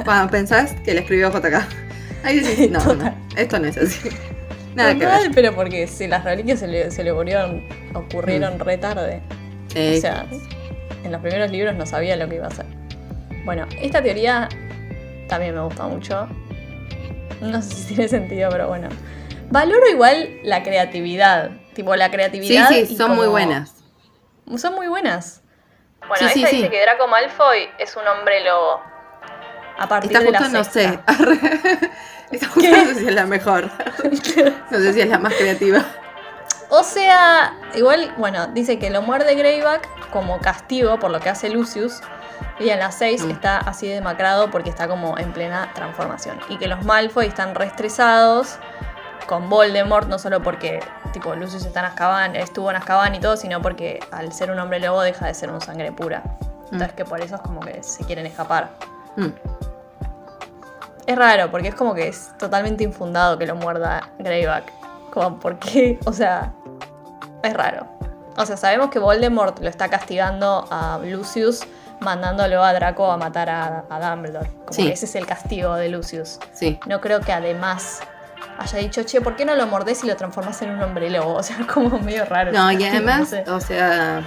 cuando 0.04 0.30
pensás 0.30 0.74
que 0.84 0.94
la 0.94 1.00
escribió 1.00 1.30
JK. 1.30 1.54
Ahí 2.24 2.40
decís, 2.40 2.70
no, 2.70 2.94
no, 2.94 3.14
esto 3.36 3.58
no 3.58 3.66
es 3.68 3.76
así. 3.76 4.08
Nada 4.74 4.94
que 4.94 5.06
ver. 5.06 5.30
pero 5.34 5.54
porque 5.54 5.86
si 5.86 6.06
las 6.06 6.24
reliquias 6.24 6.60
se 6.60 6.68
le, 6.68 6.90
se 6.90 7.04
le 7.04 7.10
ocurrieron, 7.10 7.64
ocurrieron 7.94 8.58
re 8.58 8.78
tarde. 8.78 9.20
Sí. 9.68 9.96
O 9.96 10.00
sea, 10.00 10.26
en 11.04 11.12
los 11.12 11.20
primeros 11.20 11.50
libros 11.50 11.74
no 11.74 11.84
sabía 11.86 12.16
lo 12.16 12.28
que 12.28 12.36
iba 12.36 12.46
a 12.46 12.48
hacer. 12.48 12.66
Bueno, 13.44 13.66
esta 13.80 14.02
teoría 14.02 14.48
también 15.28 15.54
me 15.54 15.62
gusta 15.62 15.86
mucho. 15.86 16.28
No 17.40 17.62
sé 17.62 17.74
si 17.74 17.94
tiene 17.94 18.08
sentido, 18.08 18.50
pero 18.50 18.68
bueno. 18.68 18.88
Valoro 19.50 19.88
igual 19.88 20.28
la 20.42 20.62
creatividad. 20.62 21.50
Tipo, 21.74 21.94
la 21.96 22.06
sí, 22.06 22.12
creatividad. 22.12 22.68
sí, 22.68 22.86
y 22.90 22.96
son 22.96 23.14
muy 23.14 23.26
buenas. 23.26 23.77
Son 24.56 24.74
muy 24.74 24.86
buenas. 24.88 25.42
Bueno, 26.06 26.16
Sí, 26.16 26.28
sí, 26.34 26.38
esta 26.44 26.50
sí. 26.50 26.56
dice 26.56 26.70
que 26.70 26.80
Draco 26.82 27.06
Malfoy 27.08 27.68
es 27.78 27.96
un 27.96 28.06
hombre 28.06 28.42
lobo. 28.44 28.80
A 29.78 29.86
partir 29.88 30.12
Esta 30.12 30.24
de 30.24 30.30
la 30.32 30.38
justo 30.38 30.56
no 30.58 30.64
sé. 30.64 30.98
Esta 32.30 32.46
justo 32.48 32.60
¿Qué? 32.60 32.70
no 32.70 32.84
sé 32.86 32.94
si 32.96 33.08
es 33.08 33.14
la 33.14 33.26
mejor. 33.26 33.70
No 34.70 34.78
sé 34.78 34.92
si 34.92 35.00
es 35.00 35.08
la 35.08 35.18
más 35.18 35.34
creativa. 35.34 35.84
O 36.70 36.82
sea, 36.82 37.54
igual, 37.74 38.12
bueno, 38.18 38.46
dice 38.48 38.78
que 38.78 38.90
lo 38.90 39.00
muerde 39.02 39.34
Greyback 39.34 39.88
como 40.10 40.38
castigo 40.40 40.98
por 40.98 41.10
lo 41.10 41.20
que 41.20 41.30
hace 41.30 41.48
Lucius. 41.48 42.00
Y 42.60 42.70
en 42.70 42.78
las 42.80 42.98
6 42.98 43.24
Mm. 43.24 43.30
está 43.30 43.58
así 43.58 43.88
demacrado 43.88 44.50
porque 44.50 44.68
está 44.70 44.88
como 44.88 45.16
en 45.18 45.32
plena 45.32 45.72
transformación. 45.74 46.38
Y 46.48 46.58
que 46.58 46.66
los 46.68 46.84
Malfoy 46.84 47.26
están 47.26 47.54
reestresados 47.54 48.58
con 49.26 49.48
Voldemort, 49.48 50.08
no 50.08 50.18
solo 50.18 50.42
porque 50.42 50.80
tipo 51.12 51.34
Lucius 51.34 51.64
está 51.64 51.80
en 51.80 51.86
Azkaban, 51.86 52.36
estuvo 52.36 52.70
en 52.70 52.76
Azkaban 52.76 53.14
y 53.14 53.20
todo, 53.20 53.36
sino 53.36 53.60
porque 53.62 54.00
al 54.10 54.32
ser 54.32 54.50
un 54.50 54.58
hombre 54.58 54.80
lobo 54.80 55.02
deja 55.02 55.26
de 55.26 55.34
ser 55.34 55.50
un 55.50 55.60
sangre 55.60 55.92
pura. 55.92 56.22
Entonces 56.64 56.92
que 56.92 57.04
por 57.04 57.20
eso 57.20 57.36
es 57.36 57.40
como 57.40 57.60
que 57.60 57.82
se 57.82 58.04
quieren 58.04 58.26
escapar. 58.26 58.70
Mm. 59.16 59.28
Es 61.06 61.16
raro, 61.16 61.50
porque 61.50 61.68
es 61.68 61.74
como 61.74 61.94
que 61.94 62.08
es 62.08 62.36
totalmente 62.38 62.84
infundado 62.84 63.38
que 63.38 63.46
lo 63.46 63.54
muerda 63.56 64.10
Greyback. 64.18 64.70
Como, 65.10 65.38
¿por 65.38 65.58
qué? 65.58 65.98
O 66.06 66.12
sea, 66.12 66.52
es 67.42 67.54
raro. 67.54 67.86
O 68.36 68.44
sea, 68.46 68.56
sabemos 68.56 68.90
que 68.90 68.98
Voldemort 68.98 69.58
lo 69.60 69.68
está 69.68 69.88
castigando 69.88 70.66
a 70.70 71.00
Lucius, 71.02 71.62
mandándolo 72.00 72.62
a 72.62 72.72
Draco 72.72 73.10
a 73.10 73.16
matar 73.16 73.48
a, 73.50 73.84
a 73.88 74.10
Dumbledore. 74.10 74.48
Como 74.50 74.72
Sí. 74.72 74.86
que 74.86 74.92
ese 74.92 75.06
es 75.06 75.14
el 75.16 75.26
castigo 75.26 75.74
de 75.74 75.88
Lucius. 75.88 76.38
Sí. 76.52 76.78
No 76.86 77.00
creo 77.00 77.20
que 77.20 77.32
además 77.32 78.00
haya 78.58 78.78
dicho, 78.78 79.02
che, 79.04 79.20
¿por 79.20 79.36
qué 79.36 79.44
no 79.44 79.54
lo 79.54 79.66
mordés 79.66 80.02
y 80.04 80.06
lo 80.06 80.16
transformás 80.16 80.60
en 80.62 80.70
un 80.70 80.82
hombre 80.82 81.10
lobo? 81.10 81.34
O 81.34 81.42
sea, 81.42 81.56
como 81.72 81.98
medio 81.98 82.24
raro. 82.24 82.52
No, 82.52 82.70
y 82.72 82.84
además, 82.84 83.28
sé. 83.30 83.44
o 83.48 83.60
sea, 83.60 84.22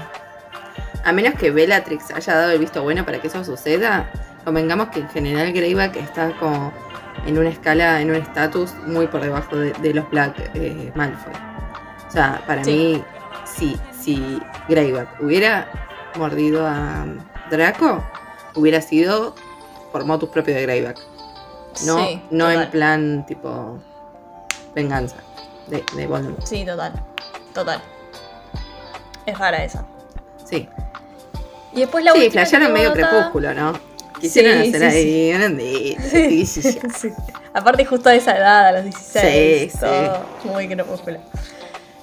a 1.04 1.12
menos 1.12 1.34
que 1.36 1.52
Bellatrix 1.52 2.12
haya 2.12 2.36
dado 2.36 2.52
el 2.52 2.60
visto 2.60 2.82
bueno 2.84 3.06
para 3.06 3.20
que 3.20 3.28
eso 3.28 3.44
suceda, 3.44 4.10
convengamos 4.46 4.90
que 4.90 5.00
en 5.02 5.10
general 5.10 5.52
Greyback 5.54 5.96
está 5.98 6.32
como 6.38 6.72
en 7.26 7.38
una 7.38 7.50
escala, 7.50 8.02
en 8.02 8.10
un 8.10 8.16
estatus 8.16 8.74
muy 8.88 9.08
por 9.08 9.22
debajo 9.22 9.56
de, 9.56 9.74
de 9.74 9.94
los 9.94 10.10
Black 10.10 10.52
eh, 10.56 10.92
Malfoy. 10.96 11.34
O 12.08 12.12
sea, 12.12 12.42
para 12.48 12.64
Sí. 12.64 12.72
mí, 12.72 13.04
si, 13.46 13.80
si 14.00 14.42
Greyback 14.70 15.22
hubiera 15.22 15.68
mordido 16.16 16.66
a 16.68 17.06
Draco, 17.50 18.04
hubiera 18.56 18.82
sido 18.82 19.36
por 19.92 20.06
motus 20.06 20.30
propio 20.30 20.56
de 20.56 20.62
Greyback. 20.64 20.98
No, 21.86 21.98
Sí, 22.00 22.22
no 22.32 22.46
total. 22.46 22.64
en 22.64 22.70
plan 22.72 23.26
tipo 23.26 23.80
venganza 24.74 25.16
de, 25.68 25.84
de 25.96 26.08
Voldemort. 26.08 26.46
Sí, 26.46 26.66
total. 26.66 26.94
Total. 27.54 27.82
Es 29.25 29.38
rara 29.38 29.63
esa. 29.63 29.86
Sí. 30.50 30.68
Y 31.74 31.82
después 31.82 32.04
la 32.04 32.12
Sí, 32.13 32.25
última. 32.25 32.44
tengo 32.46 32.70
medio 32.70 32.94
crepúsculo, 32.94 33.54
¿no? 33.54 33.74
Quisieron 34.20 34.62
Sí, 34.63 34.70
hacer 34.75 34.92
sí, 34.92 34.98
ahí 34.98 35.34
un 35.34 35.42
andito, 35.42 36.01
sí, 36.04 36.46
sí, 36.46 36.62
sí. 36.62 36.80
Sí. 36.96 37.10
Aparte, 37.54 37.86
justo 37.86 38.10
a 38.10 38.13
esa 38.13 38.38
edad, 38.38 38.68
a 38.68 38.72
los 38.74 38.84
16. 38.84 39.72
Sí, 39.72 39.80
todo 39.80 40.25
Muy 40.46 40.68
crepúsculo. 40.68 41.20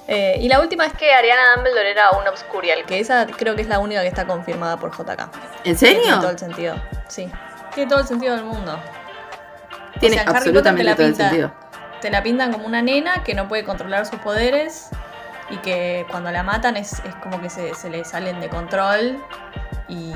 Eh, 0.07 0.37
y 0.41 0.49
la 0.49 0.59
última 0.59 0.85
es 0.85 0.93
que 0.93 1.13
Ariana 1.13 1.55
Dumbledore 1.55 1.91
era 1.91 2.11
un 2.11 2.27
Obscurial, 2.27 2.83
que 2.85 2.99
esa 2.99 3.27
creo 3.27 3.55
que 3.55 3.61
es 3.61 3.67
la 3.67 3.77
única 3.79 4.01
que 4.01 4.07
está 4.07 4.25
confirmada 4.25 4.77
por 4.77 4.91
JK. 4.91 5.29
¿En 5.63 5.75
Tiene 5.77 6.01
todo 6.01 6.11
serio? 6.21 6.29
el 6.29 6.39
sentido. 6.39 6.75
Sí. 7.07 7.29
Tiene 7.75 7.89
todo 7.89 7.99
el 7.99 8.07
sentido 8.07 8.35
del 8.35 8.43
mundo. 8.45 8.79
Tiene 9.99 10.15
sea, 10.15 10.23
en 10.23 10.29
Harry 10.29 10.37
absolutamente 10.37 10.95
todo 10.95 11.05
el 11.07 11.15
sentido. 11.15 11.51
Te 12.01 12.09
la 12.09 12.23
pintan 12.23 12.51
como 12.53 12.65
una 12.65 12.81
nena 12.81 13.23
que 13.23 13.33
no 13.33 13.47
puede 13.47 13.63
controlar 13.63 14.05
sus 14.05 14.19
poderes 14.19 14.89
y 15.49 15.57
que 15.57 16.05
cuando 16.09 16.31
la 16.31 16.43
matan 16.43 16.77
es, 16.77 16.93
es 17.05 17.15
como 17.15 17.41
que 17.41 17.49
se, 17.49 17.73
se 17.75 17.89
le 17.89 18.05
salen 18.05 18.39
de 18.39 18.49
control 18.49 19.17
y, 19.87 19.93
y 20.11 20.15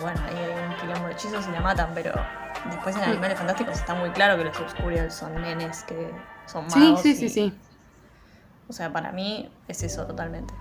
bueno, 0.00 0.20
ahí 0.28 0.36
hay 0.36 0.64
un 0.68 0.74
quilombo 0.76 1.06
de 1.06 1.12
hechizos 1.12 1.46
y 1.48 1.52
la 1.52 1.60
matan, 1.60 1.90
pero 1.94 2.12
después 2.70 2.96
en 2.96 3.02
Animales 3.04 3.38
Fantásticos 3.38 3.74
está 3.78 3.94
muy 3.94 4.10
claro 4.10 4.36
que 4.38 4.44
los 4.44 4.58
Obscurials 4.58 5.14
son 5.14 5.40
nenes 5.40 5.84
que 5.84 6.10
son 6.46 6.68
Sí, 6.70 6.78
magos. 6.80 7.02
sí, 7.02 7.14
sí, 7.14 7.26
y- 7.26 7.28
sí. 7.28 7.58
O 8.68 8.72
sea, 8.72 8.92
para 8.92 9.12
mí 9.12 9.52
es 9.68 9.82
eso 9.82 10.06
totalmente. 10.06 10.54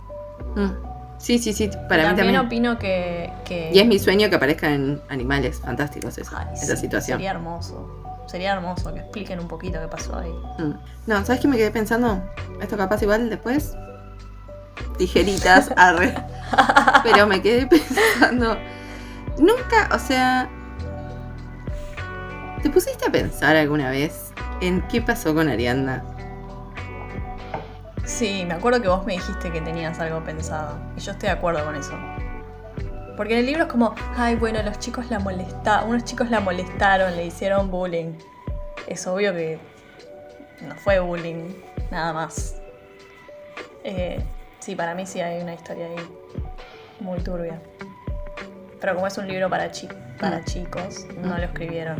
Mm. 0.55 0.71
Sí, 1.17 1.37
sí, 1.39 1.53
sí, 1.53 1.69
para 1.87 2.03
Y 2.03 2.07
mí 2.07 2.15
también, 2.15 2.17
también. 2.17 2.37
opino 2.39 2.77
que, 2.79 3.31
que- 3.45 3.69
Y 3.71 3.79
es 3.79 3.85
mi 3.87 3.99
sueño 3.99 4.29
que 4.29 4.35
aparezcan 4.35 5.01
animales 5.09 5.61
fantásticos 5.61 6.17
eso, 6.17 6.35
Ay, 6.35 6.47
esa 6.55 6.75
sí, 6.75 6.81
situación. 6.81 7.17
Sería 7.19 7.31
hermoso. 7.31 8.00
Sería 8.27 8.53
hermoso 8.53 8.93
que 8.93 8.99
expliquen 8.99 9.39
un 9.39 9.47
poquito 9.47 9.79
qué 9.79 9.87
pasó 9.87 10.17
ahí. 10.17 10.33
Mm. 10.59 10.73
No, 11.07 11.25
¿sabes 11.25 11.41
qué 11.41 11.47
me 11.47 11.57
quedé 11.57 11.71
pensando? 11.71 12.21
Esto 12.61 12.77
capaz 12.77 13.01
igual 13.01 13.29
después. 13.29 13.75
Tijeritas, 14.97 15.71
arre. 15.77 16.15
Pero 17.03 17.27
me 17.27 17.41
quedé 17.41 17.67
pensando. 17.67 18.57
Nunca, 19.37 19.89
o 19.93 19.99
sea. 19.99 20.49
¿Te 22.61 22.69
pusiste 22.69 23.07
a 23.07 23.11
pensar 23.11 23.55
alguna 23.55 23.89
vez 23.89 24.31
en 24.61 24.87
qué 24.87 25.01
pasó 25.01 25.33
con 25.33 25.49
Arianda? 25.49 26.03
Sí, 28.05 28.43
me 28.47 28.53
acuerdo 28.53 28.81
que 28.81 28.87
vos 28.87 29.05
me 29.05 29.13
dijiste 29.13 29.51
que 29.51 29.61
tenías 29.61 29.99
algo 29.99 30.23
pensado. 30.23 30.77
Y 30.95 30.99
yo 30.99 31.11
estoy 31.11 31.27
de 31.27 31.33
acuerdo 31.33 31.65
con 31.65 31.75
eso. 31.75 31.93
Porque 33.17 33.33
en 33.33 33.39
el 33.39 33.45
libro 33.45 33.63
es 33.63 33.69
como, 33.69 33.93
ay, 34.15 34.35
bueno, 34.35 34.61
los 34.63 34.79
chicos 34.79 35.09
la 35.09 35.19
molestaron, 35.19 35.89
unos 35.89 36.03
chicos 36.05 36.29
la 36.29 36.39
molestaron, 36.39 37.15
le 37.15 37.25
hicieron 37.25 37.69
bullying. 37.69 38.13
Es 38.87 39.05
obvio 39.07 39.33
que 39.33 39.59
no 40.67 40.75
fue 40.75 40.99
bullying, 40.99 41.49
nada 41.91 42.13
más. 42.13 42.55
Eh, 43.83 44.21
sí, 44.59 44.75
para 44.75 44.95
mí 44.95 45.05
sí 45.05 45.19
hay 45.21 45.41
una 45.41 45.53
historia 45.53 45.85
ahí 45.87 45.95
muy 46.99 47.19
turbia. 47.19 47.61
Pero 48.79 48.95
como 48.95 49.07
es 49.07 49.17
un 49.17 49.27
libro 49.27 49.49
para, 49.49 49.69
chi- 49.71 49.89
para 50.19 50.39
Mm. 50.39 50.43
chicos, 50.45 51.05
no 51.21 51.37
lo 51.37 51.43
escribieron. 51.43 51.97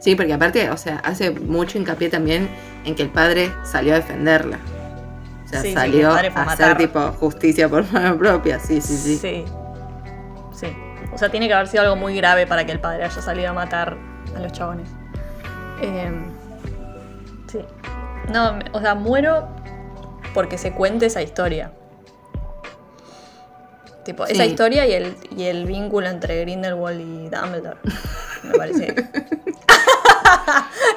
Sí, 0.00 0.14
porque 0.14 0.32
aparte, 0.32 0.70
o 0.70 0.76
sea, 0.76 0.96
hace 0.98 1.30
mucho 1.30 1.78
hincapié 1.78 2.08
también 2.08 2.48
en 2.84 2.94
que 2.94 3.02
el 3.02 3.10
padre 3.10 3.52
salió 3.64 3.92
a 3.94 3.96
defenderla. 3.96 4.58
O 5.48 5.50
sea, 5.50 5.62
Sí, 5.62 5.68
sí, 5.68 5.74
salió 5.74 6.10
fue 6.10 6.28
a 6.34 6.42
hacer 6.42 6.76
tipo 6.76 7.00
justicia 7.12 7.68
por 7.70 7.90
mano 7.90 8.18
propia. 8.18 8.58
Sí, 8.60 8.82
sí, 8.82 8.96
sí. 8.98 9.16
Sí. 9.16 9.44
Sí. 10.52 10.76
O 11.10 11.16
sea, 11.16 11.30
tiene 11.30 11.48
que 11.48 11.54
haber 11.54 11.68
sido 11.68 11.84
algo 11.84 11.96
muy 11.96 12.14
grave 12.14 12.46
para 12.46 12.66
que 12.66 12.72
el 12.72 12.80
padre 12.80 13.04
haya 13.04 13.22
salido 13.22 13.48
a 13.48 13.52
matar 13.54 13.96
a 14.36 14.40
los 14.40 14.52
chabones. 14.52 14.90
Em, 15.80 16.26
sí. 17.50 17.60
No, 18.32 18.58
o 18.72 18.80
sea, 18.80 18.94
muero 18.94 19.48
porque 20.34 20.58
se 20.58 20.72
cuente 20.72 21.06
esa 21.06 21.22
historia. 21.22 21.72
Tipo, 24.04 24.26
esa 24.26 24.44
Sí. 24.44 24.50
historia 24.50 24.86
y 24.86 24.92
el, 24.92 25.16
y 25.34 25.44
el 25.44 25.64
vínculo 25.64 26.08
entre 26.08 26.40
Grindelwald 26.42 27.00
y 27.00 27.28
Dumbledore. 27.30 27.78
Me 28.42 28.54
parece. 28.54 28.94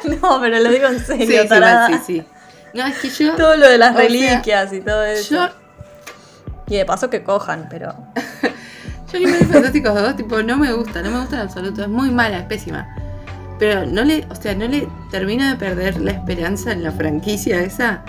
no, 0.21 0.39
pero 0.41 0.59
lo 0.59 0.69
digo 0.69 0.87
en 0.87 0.99
Sí, 0.99 1.05
serio, 1.05 1.43
sí, 1.43 1.47
tarada. 1.47 1.87
sí, 1.87 1.99
sí. 2.05 2.25
No, 2.73 2.85
es 2.85 2.97
que 2.99 3.09
yo. 3.09 3.35
Todo 3.37 3.55
lo 3.57 3.67
de 3.67 3.77
las 3.77 3.95
sea, 3.95 4.03
reliquias 4.03 4.73
y 4.73 4.81
todo 4.81 5.03
eso. 5.03 5.35
Yo, 5.35 5.49
Y 6.67 6.77
de 6.77 6.85
paso 6.85 7.09
que 7.09 7.23
cojan, 7.23 7.67
pero. 7.69 7.93
yo 9.11 9.17
Animales 9.17 9.47
Fantásticos 9.47 9.93
2, 9.93 10.15
tipo, 10.15 10.41
no 10.41 10.57
me 10.57 10.71
gusta, 10.73 11.01
no 11.01 11.11
me 11.11 11.19
gusta 11.19 11.35
en 11.35 11.41
absoluto. 11.41 11.81
Es 11.81 11.89
muy 11.89 12.11
mala, 12.11 12.39
es 12.39 12.45
pésima. 12.45 12.95
Pero 13.59 13.85
no 13.85 14.03
le, 14.03 14.25
o 14.29 14.35
sea, 14.35 14.55
no 14.55 14.67
le 14.67 14.87
termino 15.11 15.47
de 15.47 15.55
perder 15.55 15.99
la 16.01 16.11
esperanza 16.11 16.71
en 16.71 16.83
la 16.83 16.91
franquicia 16.91 17.61
esa. 17.61 18.03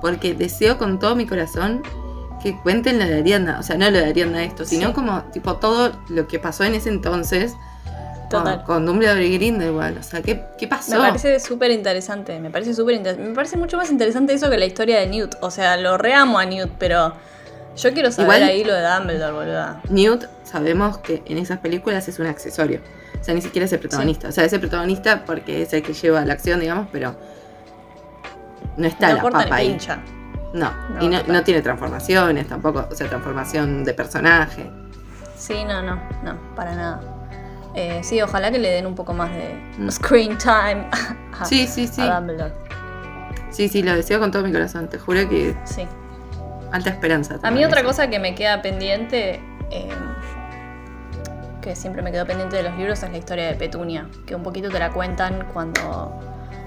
Porque 0.00 0.34
deseo 0.34 0.78
con 0.78 0.98
todo 0.98 1.14
mi 1.16 1.26
corazón 1.26 1.82
que 2.42 2.56
cuenten 2.56 2.98
la 2.98 3.06
de 3.06 3.18
Arianda. 3.18 3.58
O 3.58 3.62
sea, 3.62 3.76
no 3.76 3.90
lo 3.90 3.98
de 3.98 4.06
Arianda 4.06 4.42
esto, 4.42 4.64
sino 4.64 4.88
Sí. 4.88 4.92
como, 4.94 5.22
tipo, 5.32 5.56
todo 5.56 5.92
lo 6.08 6.26
que 6.28 6.38
pasó 6.38 6.64
en 6.64 6.74
ese 6.74 6.88
entonces. 6.88 7.54
Con, 8.30 8.40
Total. 8.44 8.62
con 8.64 8.84
Dumbledore 8.84 9.24
y 9.26 9.34
Grindelwald. 9.38 9.98
O 9.98 10.02
sea, 10.02 10.20
¿qué, 10.20 10.44
qué 10.58 10.68
pasó? 10.68 10.92
Me 11.00 11.08
parece 11.08 11.40
súper 11.40 11.70
interesante, 11.70 12.38
me 12.40 12.50
parece 12.50 12.74
súper 12.74 12.94
interesante. 12.96 13.28
Me 13.30 13.34
parece 13.34 13.56
mucho 13.56 13.76
más 13.78 13.90
interesante 13.90 14.34
eso 14.34 14.50
que 14.50 14.58
la 14.58 14.66
historia 14.66 15.00
de 15.00 15.06
Newt. 15.06 15.36
O 15.40 15.50
sea, 15.50 15.76
lo 15.78 15.96
reamo 15.96 16.38
a 16.38 16.44
Newt, 16.44 16.70
pero 16.78 17.14
yo 17.76 17.92
quiero 17.94 18.10
saber 18.12 18.42
Igual- 18.42 18.50
ahí 18.50 18.64
lo 18.64 18.74
de 18.74 18.82
Dumbledore, 18.82 19.32
boluda. 19.32 19.80
Newt 19.88 20.24
sabemos 20.44 20.98
que 20.98 21.22
en 21.26 21.38
esas 21.38 21.58
películas 21.58 22.06
es 22.08 22.18
un 22.18 22.26
accesorio. 22.26 22.80
O 23.20 23.24
sea, 23.24 23.34
ni 23.34 23.40
siquiera 23.40 23.64
es 23.64 23.72
el 23.72 23.78
protagonista. 23.80 24.28
O 24.28 24.32
sea, 24.32 24.44
es 24.44 24.52
el 24.52 24.60
protagonista 24.60 25.24
porque 25.24 25.62
es 25.62 25.72
el 25.72 25.82
que 25.82 25.94
lleva 25.94 26.24
la 26.24 26.34
acción, 26.34 26.60
digamos, 26.60 26.86
pero 26.92 27.16
no 28.76 28.86
está 28.86 29.08
no 29.08 29.16
la 29.16 29.22
papa 29.22 29.54
ahí. 29.56 29.70
pincha. 29.70 29.98
No, 30.52 30.70
No, 30.94 31.02
y 31.04 31.08
no, 31.08 31.22
no 31.26 31.42
tiene 31.44 31.60
transformaciones 31.62 32.46
tampoco, 32.48 32.86
o 32.90 32.94
sea, 32.94 33.06
transformación 33.08 33.84
de 33.84 33.92
personaje. 33.94 34.70
Sí, 35.36 35.64
no, 35.64 35.82
no, 35.82 35.96
no, 36.22 36.54
para 36.54 36.74
nada. 36.74 37.00
Eh, 37.74 38.00
sí, 38.02 38.20
ojalá 38.22 38.50
que 38.50 38.58
le 38.58 38.70
den 38.70 38.86
un 38.86 38.94
poco 38.94 39.12
más 39.14 39.30
de 39.30 39.54
Mm. 39.78 39.90
screen 39.90 40.38
time 40.38 40.86
a, 41.40 41.44
Sí, 41.44 41.66
sí, 41.66 41.86
sí. 41.86 42.00
a 42.02 42.16
Dumbledore. 42.18 42.52
Sí, 43.50 43.68
sí, 43.68 43.82
lo 43.82 43.94
deseo 43.94 44.18
con 44.20 44.30
todo 44.30 44.42
mi 44.42 44.52
corazón. 44.52 44.88
Te 44.88 44.98
juro 44.98 45.28
que 45.28 45.54
Sí. 45.64 45.86
alta 46.72 46.90
esperanza. 46.90 47.38
A 47.42 47.50
mí 47.50 47.64
otra 47.64 47.80
eso. 47.80 47.88
cosa 47.88 48.08
que 48.10 48.18
me 48.18 48.34
queda 48.34 48.60
pendiente, 48.62 49.40
eh, 49.70 49.88
que 51.62 51.74
siempre 51.76 52.02
me 52.02 52.10
quedó 52.12 52.26
pendiente 52.26 52.56
de 52.56 52.62
los 52.62 52.76
libros, 52.76 53.02
es 53.02 53.10
la 53.10 53.18
historia 53.18 53.46
de 53.46 53.54
Petunia, 53.54 54.06
que 54.26 54.34
un 54.34 54.42
poquito 54.42 54.68
te 54.70 54.78
la 54.78 54.90
cuentan 54.90 55.46
cuando, 55.52 56.12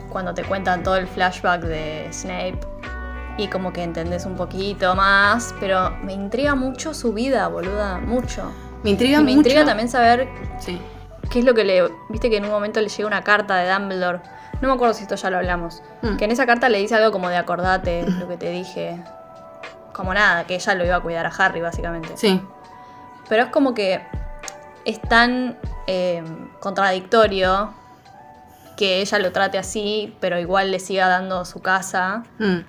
cuando 0.10 0.34
te 0.34 0.44
cuentan 0.44 0.84
todo 0.84 0.96
el 0.98 1.08
flashback 1.08 1.62
de 1.64 2.08
Snape 2.12 2.60
y 3.38 3.48
como 3.48 3.72
que 3.74 3.84
entendés 3.84 4.26
un 4.26 4.36
poquito 4.36 4.94
más, 4.96 5.56
pero 5.60 5.92
me 6.04 6.14
intriga 6.14 6.56
mucho 6.56 6.94
su 6.94 7.14
vida, 7.14 7.48
boluda, 7.48 7.98
mucho. 8.00 8.52
Me 8.84 8.90
intriga 8.92 9.20
Y 9.20 9.24
me 9.24 9.32
mucho. 9.32 9.38
intriga 9.38 9.66
también 9.66 9.90
saber 9.90 10.28
Sí. 10.60 10.80
qué 11.30 11.40
es 11.40 11.46
lo 11.46 11.54
que 11.54 11.64
le... 11.64 11.90
Viste 12.10 12.30
que 12.30 12.38
en 12.38 12.46
un 12.46 12.52
momento 12.52 12.82
le 12.82 12.90
llega 12.90 13.08
una 13.08 13.24
carta 13.24 13.58
de 13.58 13.72
Dumbledore, 13.72 14.20
no 14.62 14.68
me 14.68 14.74
acuerdo 14.74 14.94
si 14.94 15.04
esto 15.04 15.16
ya 15.16 15.30
lo 15.30 15.38
hablamos, 15.38 15.82
Mm. 16.02 16.18
que 16.18 16.26
en 16.26 16.32
esa 16.32 16.46
carta 16.46 16.70
le 16.70 16.78
dice 16.80 16.96
algo 16.96 17.12
como 17.12 17.30
de 17.30 17.38
acordate 17.38 18.06
lo 18.10 18.28
que 18.28 18.38
te 18.38 18.50
dije. 18.50 19.02
Como 19.94 20.14
nada, 20.14 20.46
que 20.46 20.56
ella 20.56 20.76
lo 20.76 20.86
iba 20.86 20.96
a 20.96 21.00
cuidar 21.02 21.26
a 21.26 21.30
Harry, 21.30 21.62
básicamente. 21.62 22.10
Sí. 22.16 22.42
Pero 23.30 23.44
es 23.44 23.50
como 23.50 23.74
que 23.74 24.02
es 24.86 25.02
tan 25.02 25.58
eh, 25.88 26.24
contradictorio 26.60 27.74
que 28.78 29.02
ella 29.02 29.20
lo 29.20 29.32
trate 29.32 29.58
así, 29.58 30.16
pero 30.20 30.40
igual 30.40 30.72
le 30.72 30.80
siga 30.80 31.08
dando 31.08 31.44
su 31.46 31.62
casa, 31.62 32.24
Mm. 32.40 32.60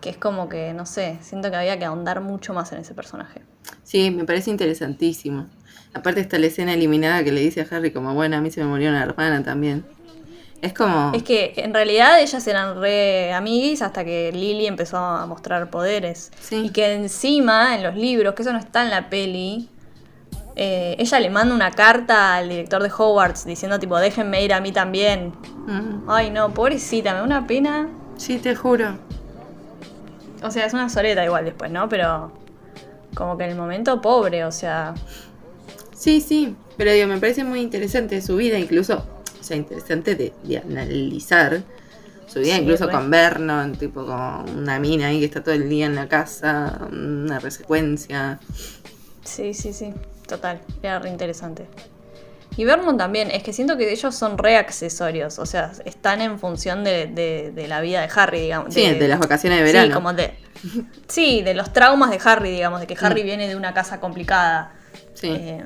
que 0.00 0.10
es 0.10 0.16
como 0.18 0.48
que, 0.48 0.72
no 0.74 0.84
sé, 0.86 1.18
siento 1.22 1.50
que 1.50 1.56
había 1.56 1.78
que 1.78 1.84
ahondar 1.84 2.20
mucho 2.20 2.52
más 2.52 2.72
en 2.72 2.80
ese 2.80 2.94
personaje. 2.94 3.42
Sí, 3.84 4.10
me 4.10 4.24
parece 4.24 4.50
interesantísimo. 4.50 5.46
Aparte 5.94 6.20
está 6.20 6.38
la 6.38 6.46
escena 6.46 6.74
eliminada 6.74 7.24
que 7.24 7.32
le 7.32 7.40
dice 7.40 7.62
a 7.62 7.76
Harry 7.76 7.90
como, 7.90 8.14
bueno, 8.14 8.36
a 8.36 8.40
mí 8.40 8.50
se 8.50 8.60
me 8.60 8.66
murió 8.66 8.90
una 8.90 9.02
hermana 9.02 9.42
también. 9.42 9.84
Es 10.62 10.72
como... 10.72 11.12
Es 11.14 11.22
que 11.22 11.54
en 11.56 11.72
realidad 11.72 12.20
ellas 12.20 12.46
eran 12.46 12.80
re 12.80 13.32
amiguis 13.32 13.82
hasta 13.82 14.04
que 14.04 14.32
Lily 14.32 14.66
empezó 14.66 14.98
a 14.98 15.26
mostrar 15.26 15.70
poderes. 15.70 16.30
Sí. 16.40 16.66
Y 16.66 16.70
que 16.70 16.92
encima 16.92 17.74
en 17.74 17.82
los 17.82 17.94
libros, 17.94 18.34
que 18.34 18.42
eso 18.42 18.52
no 18.52 18.58
está 18.58 18.82
en 18.82 18.90
la 18.90 19.08
peli, 19.08 19.68
eh, 20.58 20.96
ella 20.98 21.20
le 21.20 21.28
manda 21.28 21.54
una 21.54 21.70
carta 21.70 22.36
al 22.36 22.48
director 22.48 22.82
de 22.82 22.90
Hogwarts 22.90 23.44
diciendo 23.44 23.78
tipo, 23.78 23.98
déjenme 23.98 24.42
ir 24.42 24.54
a 24.54 24.60
mí 24.60 24.72
también. 24.72 25.34
Mm. 25.66 26.08
Ay 26.08 26.30
no, 26.30 26.52
pobrecita, 26.54 27.12
me 27.12 27.18
da 27.18 27.24
una 27.24 27.46
pena. 27.46 27.88
Sí, 28.16 28.38
te 28.38 28.54
juro. 28.54 28.98
O 30.42 30.50
sea, 30.50 30.64
es 30.64 30.72
una 30.72 30.88
soleta 30.88 31.24
igual 31.24 31.44
después, 31.44 31.70
¿no? 31.70 31.88
Pero 31.88 32.32
como 33.16 33.38
que 33.38 33.44
en 33.44 33.50
el 33.50 33.56
momento 33.56 34.00
pobre, 34.00 34.44
o 34.44 34.52
sea... 34.52 34.94
Sí, 35.96 36.20
sí, 36.20 36.54
pero 36.76 36.92
digo, 36.92 37.08
me 37.08 37.18
parece 37.18 37.42
muy 37.42 37.60
interesante 37.60 38.20
su 38.20 38.36
vida, 38.36 38.58
incluso, 38.58 39.04
o 39.40 39.42
sea, 39.42 39.56
interesante 39.56 40.14
de, 40.14 40.34
de 40.44 40.58
analizar 40.58 41.62
su 42.26 42.40
vida, 42.40 42.56
Sí, 42.56 42.60
incluso 42.60 42.90
con 42.90 43.10
Vernon, 43.10 43.72
tipo 43.76 44.04
con 44.04 44.58
una 44.58 44.78
mina 44.78 45.06
ahí 45.06 45.20
que 45.20 45.24
está 45.24 45.42
todo 45.42 45.54
el 45.54 45.68
día 45.70 45.86
en 45.86 45.94
la 45.94 46.08
casa, 46.08 46.86
una 46.92 47.38
resecuencia. 47.38 48.38
Sí, 49.24 49.54
sí, 49.54 49.72
sí, 49.72 49.94
total, 50.28 50.60
era 50.82 50.98
re 50.98 51.08
interesante. 51.08 51.66
Y 52.56 52.64
Vermont 52.64 52.98
también, 52.98 53.30
es 53.30 53.42
que 53.42 53.52
siento 53.52 53.76
que 53.76 53.92
ellos 53.92 54.14
son 54.14 54.38
re 54.38 54.56
accesorios, 54.56 55.38
o 55.38 55.44
sea, 55.46 55.72
están 55.84 56.20
en 56.22 56.38
función 56.38 56.84
de, 56.84 57.06
de- 57.06 57.52
de 57.54 57.68
la 57.68 57.80
vida 57.82 58.00
de 58.00 58.08
Harry, 58.14 58.40
digamos. 58.40 58.72
Sí, 58.72 58.88
de 58.94 59.08
las 59.08 59.18
vacaciones 59.18 59.58
de 59.58 59.64
verano. 59.64 59.86
Sí, 59.88 59.92
como 59.92 60.12
de. 60.14 60.34
Sí, 61.06 61.42
de 61.42 61.52
los 61.54 61.72
traumas 61.72 62.10
de 62.10 62.18
Harry, 62.24 62.50
digamos, 62.50 62.80
de 62.80 62.86
que 62.86 62.96
Harry 63.00 63.22
Mm. 63.22 63.26
viene 63.26 63.48
de 63.48 63.56
una 63.56 63.74
casa 63.74 64.00
complicada. 64.00 64.72
Sí, 65.14 65.28
Eh, 65.30 65.64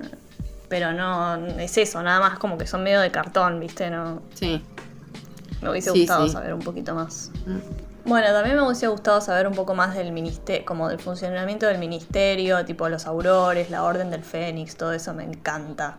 pero 0.69 0.93
no 0.93 1.37
es 1.59 1.77
eso, 1.79 2.03
nada 2.03 2.21
más 2.21 2.39
como 2.39 2.59
que 2.59 2.67
son 2.67 2.83
medio 2.83 3.01
de 3.01 3.11
cartón, 3.11 3.59
¿viste? 3.61 3.89
No, 3.91 4.23
sí. 4.35 4.63
me 5.63 5.71
hubiese 5.71 5.91
Sí, 5.93 6.01
gustado 6.01 6.27
sí. 6.27 6.33
saber 6.33 6.55
un 6.55 6.61
poquito 6.61 6.95
más. 6.95 7.31
Mm. 7.47 7.59
Bueno, 8.09 8.29
también 8.33 8.57
me 8.57 8.63
hubiese 8.63 8.87
gustado 8.89 9.21
saber 9.21 9.47
un 9.47 9.55
poco 9.55 9.75
más 9.75 9.95
del 9.95 10.11
ministerio, 10.11 10.65
como 10.65 10.89
del 10.89 10.99
funcionamiento 10.99 11.67
del 11.67 11.79
ministerio, 11.79 12.65
tipo 12.65 12.89
los 12.89 13.07
aurores, 13.07 13.69
la 13.71 13.83
Orden 13.85 14.11
del 14.11 14.25
Fénix, 14.25 14.77
todo 14.77 14.93
eso 14.93 15.13
me 15.15 15.23
encanta. 15.23 15.99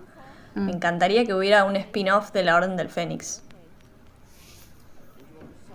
Mm. 0.55 0.65
Me 0.65 0.71
encantaría 0.73 1.25
que 1.25 1.33
hubiera 1.33 1.63
un 1.63 1.75
spin-off 1.75 2.31
de 2.31 2.43
la 2.43 2.55
Orden 2.55 2.75
del 2.77 2.89
Fénix. 2.89 3.41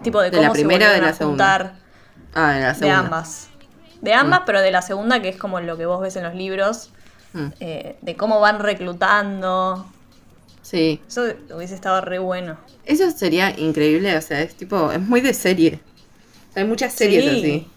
Tipo 0.03 0.21
de 0.21 0.31
¿De 0.31 0.37
cómo 0.37 0.49
la 0.49 0.55
se 0.55 0.61
primera 0.61 0.91
o 0.91 0.93
de 0.93 1.01
la 1.01 1.13
segunda? 1.15 1.75
Ah, 2.35 2.57
en 2.57 2.63
la 2.63 2.69
de 2.69 2.75
segunda. 2.75 2.99
ambas. 2.99 3.49
De 4.03 4.13
ambas, 4.13 4.41
Mm. 4.41 4.45
pero 4.45 4.61
de 4.61 4.71
la 4.71 4.83
segunda, 4.83 5.23
que 5.23 5.29
es 5.31 5.37
como 5.37 5.59
lo 5.61 5.77
que 5.79 5.87
vos 5.87 6.01
ves 6.03 6.17
en 6.17 6.25
los 6.25 6.35
libros, 6.35 6.91
Mm. 7.33 7.47
eh, 7.61 7.97
de 8.03 8.17
cómo 8.17 8.41
van 8.41 8.61
reclutando. 8.61 9.87
Sí. 10.63 11.01
Eso 11.09 11.25
hubiese 11.55 11.75
estado 11.75 12.01
re 12.03 12.19
bueno. 12.19 12.59
Eso 12.85 13.11
sería 13.11 13.59
increíble, 13.59 14.17
o 14.17 14.21
sea, 14.21 14.43
es 14.43 14.55
tipo, 14.55 14.93
es 14.93 15.01
muy 15.01 15.21
de 15.23 15.33
serie. 15.33 15.81
O 16.51 16.53
sea, 16.53 16.63
hay 16.63 16.69
muchas 16.69 16.93
series 16.93 17.25
Sí. 17.25 17.31
así. 17.31 17.71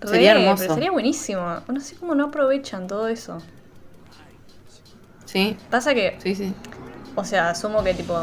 Re, 0.00 0.08
Sería 0.08 0.32
hermoso. 0.32 0.62
Pero 0.64 0.74
sería 0.74 0.90
buenísimo. 0.90 1.60
No 1.68 1.80
sé 1.80 1.96
cómo 1.96 2.14
no 2.14 2.26
aprovechan 2.26 2.86
todo 2.86 3.08
eso. 3.08 3.38
Sí, 5.36 5.56
Pasa 5.70 5.92
que, 5.92 6.16
sí, 6.22 6.34
sí. 6.34 6.54
o 7.14 7.22
sea, 7.24 7.50
asumo 7.50 7.84
que 7.84 7.92
tipo 7.92 8.14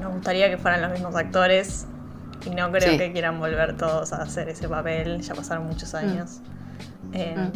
nos 0.00 0.12
gustaría 0.14 0.50
que 0.50 0.58
fueran 0.58 0.82
los 0.82 0.90
mismos 0.90 1.14
actores 1.14 1.86
y 2.44 2.50
no 2.50 2.72
creo 2.72 2.90
Sí. 2.90 2.98
que 2.98 3.12
quieran 3.12 3.38
volver 3.38 3.76
todos 3.76 4.12
a 4.12 4.22
hacer 4.22 4.48
ese 4.48 4.68
papel. 4.68 5.20
Ya 5.20 5.32
pasaron 5.34 5.66
muchos 5.68 5.94
años. 5.94 6.40
Eh, 7.12 7.34
Mm. 7.38 7.52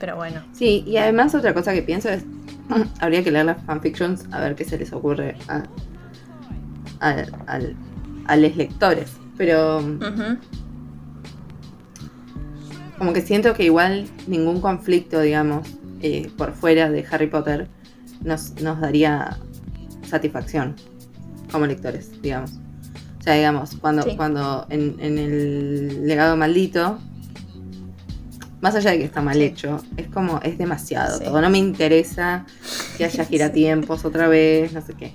Pero 0.00 0.16
bueno. 0.16 0.42
Sí, 0.52 0.82
y 0.84 0.96
además 0.96 1.32
otra 1.36 1.54
cosa 1.54 1.72
que 1.72 1.82
pienso 1.82 2.08
es, 2.08 2.24
habría 3.00 3.22
que 3.22 3.30
leer 3.30 3.44
las 3.46 3.62
fanfictions 3.64 4.26
a 4.32 4.40
ver 4.40 4.56
qué 4.56 4.64
se 4.64 4.76
les 4.76 4.92
ocurre 4.92 5.36
a, 5.46 5.62
a, 6.98 7.10
al- 7.46 7.76
a 8.26 8.36
los 8.36 8.56
lectores. 8.56 9.12
Pero 9.36 9.80
como 12.98 13.12
que 13.12 13.20
siento 13.20 13.54
que 13.54 13.62
igual 13.64 14.08
ningún 14.26 14.60
conflicto, 14.60 15.20
digamos, 15.20 15.68
eh, 16.02 16.30
por 16.36 16.52
fuera 16.52 16.90
de 16.90 17.04
Harry 17.10 17.28
Potter 17.28 17.68
nos, 18.22 18.60
nos 18.60 18.80
daría 18.80 19.38
satisfacción 20.08 20.76
como 21.50 21.66
lectores, 21.66 22.10
digamos. 22.22 22.52
O 23.20 23.22
sea, 23.22 23.34
digamos, 23.34 23.76
cuando, 23.80 24.02
Sí. 24.02 24.16
cuando 24.16 24.66
en, 24.68 24.96
en 24.98 25.18
el 25.18 26.06
legado 26.06 26.36
maldito, 26.36 26.98
más 28.60 28.74
allá 28.74 28.92
de 28.92 28.98
que 28.98 29.04
está 29.04 29.20
mal 29.20 29.34
Sí. 29.36 29.42
hecho, 29.42 29.82
es 29.96 30.06
como, 30.08 30.40
es 30.42 30.56
demasiado 30.58 31.18
Sí. 31.18 31.24
todo. 31.24 31.40
No 31.40 31.50
me 31.50 31.58
interesa 31.58 32.46
que 32.96 33.04
haya 33.04 33.24
giratiempos 33.24 34.04
otra 34.04 34.28
vez, 34.28 34.72
no 34.72 34.80
sé 34.80 34.94
qué. 34.94 35.12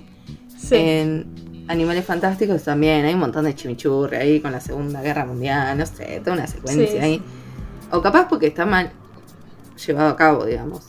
Sí. 0.56 0.74
En 0.76 1.26
Animales 1.68 2.04
Fantásticos 2.04 2.62
también 2.62 3.04
hay 3.04 3.14
un 3.14 3.20
montón 3.20 3.44
de 3.44 3.54
chimichurri 3.54 4.16
ahí 4.16 4.40
con 4.40 4.52
la 4.52 4.60
Segunda 4.60 5.02
Guerra 5.02 5.24
Mundial, 5.26 5.76
no 5.76 5.84
sé, 5.86 6.20
toda 6.24 6.36
una 6.36 6.46
secuencia 6.46 6.86
Sí, 6.86 6.96
ahí. 6.98 7.22
O 7.90 8.00
capaz 8.02 8.26
porque 8.28 8.46
está 8.46 8.64
mal 8.66 8.90
llevado 9.86 10.08
a 10.10 10.16
cabo, 10.16 10.44
digamos. 10.44 10.82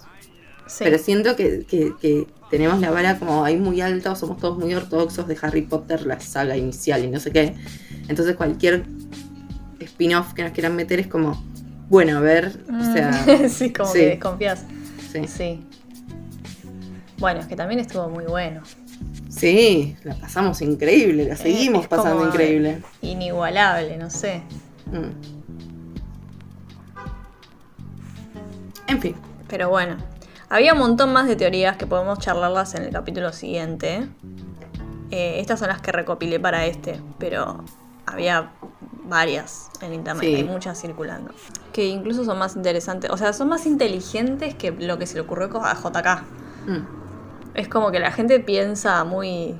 Sí. 0.68 0.84
Pero 0.84 0.98
siento 1.00 1.36
que, 1.36 1.66
que- 1.66 1.94
que 2.00 2.28
tenemos 2.52 2.80
la 2.80 2.92
vara 2.92 3.18
como 3.18 3.44
ahí 3.44 3.58
muy 3.58 3.82
alta, 3.82 4.16
somos 4.16 4.38
todos 4.38 4.58
muy 4.58 4.74
ortodoxos 4.74 5.28
de 5.28 5.38
Harry 5.42 5.64
Potter, 5.64 6.06
la 6.06 6.20
saga 6.20 6.56
inicial 6.58 7.04
y 7.04 7.10
no 7.10 7.20
sé 7.20 7.32
qué. 7.32 7.56
Entonces 8.08 8.36
cualquier 8.36 8.86
spin-off 9.80 10.34
que 10.34 10.44
nos 10.44 10.52
quieran 10.52 10.76
meter 10.76 11.00
es 11.00 11.08
como, 11.08 11.44
bueno, 11.90 12.18
a 12.18 12.22
ver, 12.22 12.60
o 12.70 12.94
sea, 12.94 13.12
Mm. 13.26 13.50
sí, 13.50 13.74
como 13.74 13.92
sí. 13.92 14.00
que 14.00 14.06
desconfías. 14.08 14.66
sí. 15.12 15.28
Sí. 15.28 15.60
Bueno, 17.18 17.40
es 17.42 17.48
que 17.48 17.56
también 17.56 17.80
estuvo 17.82 18.08
muy 18.10 18.26
bueno. 18.26 18.62
Sí, 19.30 19.96
la 20.04 20.16
pasamos 20.16 20.62
increíble, 20.62 21.26
la 21.26 21.36
seguimos 21.36 21.84
es 21.84 21.88
como, 21.88 22.04
pasando 22.04 22.28
increíble. 22.28 22.82
Inigualable, 23.02 23.98
no 23.98 24.10
sé. 24.10 24.42
Mm. 24.88 25.39
En 28.90 29.02
fin, 29.02 29.16
Pero 29.48 29.70
bueno. 29.70 29.98
Había 30.52 30.74
un 30.74 30.80
montón 30.80 31.14
más 31.14 31.28
de 31.28 31.36
teorías 31.36 31.78
que 31.78 31.86
podemos 31.86 32.18
charlarlas 32.18 32.74
en 32.74 32.84
el 32.84 32.92
capítulo 32.92 33.32
siguiente. 33.34 34.08
Eh, 35.12 35.40
estas 35.40 35.60
son 35.60 35.68
las 35.70 35.80
que 35.80 35.92
recopilé 35.92 36.40
para 36.40 36.66
este, 36.66 37.00
pero 37.20 37.64
había 38.08 38.52
varias 39.04 39.70
en 39.82 39.94
internet, 39.94 40.24
Sí. 40.24 40.36
hay 40.36 40.44
muchas 40.44 40.80
circulando. 40.82 41.32
Que 41.72 41.86
incluso 41.86 42.26
son 42.26 42.40
más 42.40 42.56
interesantes, 42.56 43.12
o 43.12 43.18
sea, 43.18 43.32
son 43.34 43.50
más 43.50 43.68
inteligentes 43.68 44.56
que 44.56 44.72
lo 44.72 44.98
que 44.98 45.06
se 45.06 45.16
le 45.16 45.22
ocurrió 45.22 45.50
a 45.64 45.76
JK. 45.76 46.24
mm. 46.68 47.00
Es 47.56 47.68
como 47.68 47.92
que 47.92 48.00
la 48.00 48.12
gente 48.12 48.40
piensa 48.40 49.04
muy... 49.04 49.56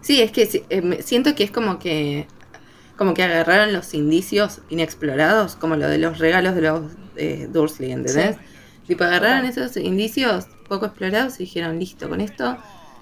Sí, 0.00 0.22
es 0.22 0.32
que 0.32 0.64
eh, 0.70 1.02
siento 1.02 1.34
que 1.36 1.44
es 1.44 1.50
como 1.52 1.78
que 1.78 2.26
como 2.96 3.14
que 3.14 3.22
agarraron 3.24 3.72
los 3.72 3.94
indicios 3.94 4.60
inexplorados, 4.70 5.56
como 5.56 5.76
lo 5.76 5.88
de 5.88 5.98
los 5.98 6.18
regalos 6.18 6.54
de 6.54 6.62
los 6.62 6.82
eh, 7.16 7.48
Dursley, 7.50 7.92
¿entendés? 7.92 8.36
Tipo, 8.86 9.04
agarraron 9.04 9.46
esos 9.46 9.76
indicios 9.76 10.46
poco 10.68 10.86
explorados 10.86 11.36
y 11.36 11.44
dijeron, 11.44 11.78
listo, 11.78 12.08
con 12.08 12.20
esto, 12.20 12.50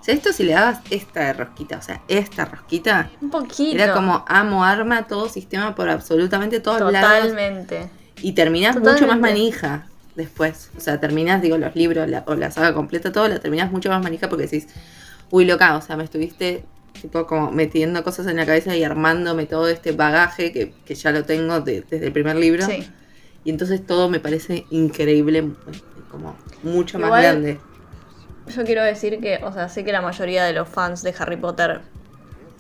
o 0.01 0.05
sea, 0.05 0.15
esto 0.15 0.33
si 0.33 0.45
le 0.45 0.53
dabas 0.53 0.81
esta 0.91 1.33
rosquita, 1.33 1.79
o 1.79 1.83
sea, 1.83 2.03
esta 2.09 2.45
rosquita, 2.45 3.11
Un 3.21 3.31
poquito. 3.31 3.75
era 3.83 3.93
como 3.95 4.25
amo, 4.29 4.65
arma, 4.65 5.07
todo 5.07 5.29
sistema 5.29 5.75
por 5.75 5.89
absolutamente 5.89 6.61
todos 6.61 6.93
lados. 6.93 7.29
Totalmente. 7.29 7.89
Y 8.23 8.33
terminás 8.33 8.77
mucho 8.77 8.89
más 8.91 9.01
Totalmente. 9.01 9.29
manija 9.31 9.87
después. 10.15 10.71
O 10.77 10.81
sea, 10.81 11.01
terminás, 11.01 11.41
digo, 11.41 11.57
los 11.59 11.75
libros 11.77 12.09
la- 12.09 12.25
o 12.27 12.35
la 12.35 12.51
saga 12.51 12.75
completa, 12.75 13.13
todo, 13.13 13.29
la 13.29 13.39
terminás 13.39 13.71
mucho 13.71 13.89
más 13.89 14.03
manija 14.03 14.29
porque 14.29 14.45
decís, 14.45 14.67
uy, 15.31 15.45
loca, 15.47 15.77
o 15.77 15.81
sea, 15.81 15.97
me 15.97 16.05
estuviste 16.05 16.65
tipo 17.01 17.27
como 17.27 17.51
metiendo 17.51 18.03
cosas 18.05 18.27
en 18.27 18.37
la 18.37 18.45
cabeza 18.45 18.77
y 18.77 18.85
armándome 18.85 19.47
todo 19.47 19.69
este 19.69 19.93
bagaje 19.93 20.53
que, 20.53 20.75
que 20.85 20.95
ya 20.95 21.13
lo 21.13 21.25
tengo 21.25 21.61
de- 21.61 21.83
desde 21.89 22.07
el 22.07 22.13
primer 22.13 22.37
libro. 22.37 22.67
Sí. 22.67 22.87
Y 23.45 23.51
entonces 23.51 23.85
todo 23.87 24.09
me 24.09 24.21
parece 24.21 24.67
increíble, 24.71 25.49
como 26.11 26.37
mucho 26.63 26.99
más 26.99 27.11
grande. 27.11 27.59
Yo 28.55 28.65
quiero 28.65 28.83
decir 28.83 29.21
que, 29.21 29.41
o 29.45 29.53
sea, 29.53 29.69
sé 29.69 29.85
que 29.85 29.93
la 29.93 30.03
mayoría 30.03 30.45
de 30.45 30.53
los 30.53 30.69
fans 30.69 31.03
de 31.03 31.15
Harry 31.19 31.37
Potter 31.37 31.81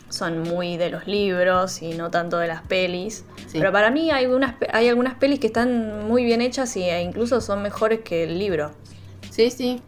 son 0.09 0.41
muy 0.43 0.77
de 0.77 0.91
los 0.91 1.07
libros 1.07 1.83
y 1.83 1.91
no 1.95 2.11
tanto 2.11 2.39
de 2.39 2.47
las 2.49 2.63
pelis. 2.63 3.25
Sí. 3.49 3.59
Pero 3.59 3.73
para 3.73 3.91
mí 3.91 4.11
hay, 4.11 4.27
unas, 4.27 4.55
hay 4.73 4.89
algunas 4.89 5.15
pelis 5.15 5.39
que 5.41 5.47
están 5.49 6.07
muy 6.09 6.25
bien 6.25 6.41
hechas 6.41 6.75
e 6.77 7.01
incluso 7.03 7.41
son 7.41 7.63
mejores 7.63 8.01
que 8.01 8.25
el 8.25 8.39
libro. 8.39 8.73
Sí, 9.31 9.51
sí. 9.51 9.81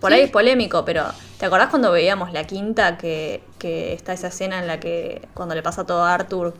Por 0.00 0.10
Sí. 0.10 0.16
ahí 0.18 0.22
es 0.24 0.30
polémico, 0.30 0.84
pero 0.84 1.04
¿te 1.38 1.46
acordás 1.46 1.68
cuando 1.70 1.90
veíamos 1.92 2.32
la 2.32 2.44
quinta 2.44 2.98
que, 2.98 3.42
que 3.58 3.94
está 3.94 4.12
esa 4.12 4.28
escena 4.28 4.58
en 4.58 4.66
la 4.66 4.80
que 4.80 5.22
cuando 5.32 5.54
le 5.54 5.62
pasa 5.62 5.84
todo 5.86 6.04
a 6.04 6.12
Arthur, 6.12 6.54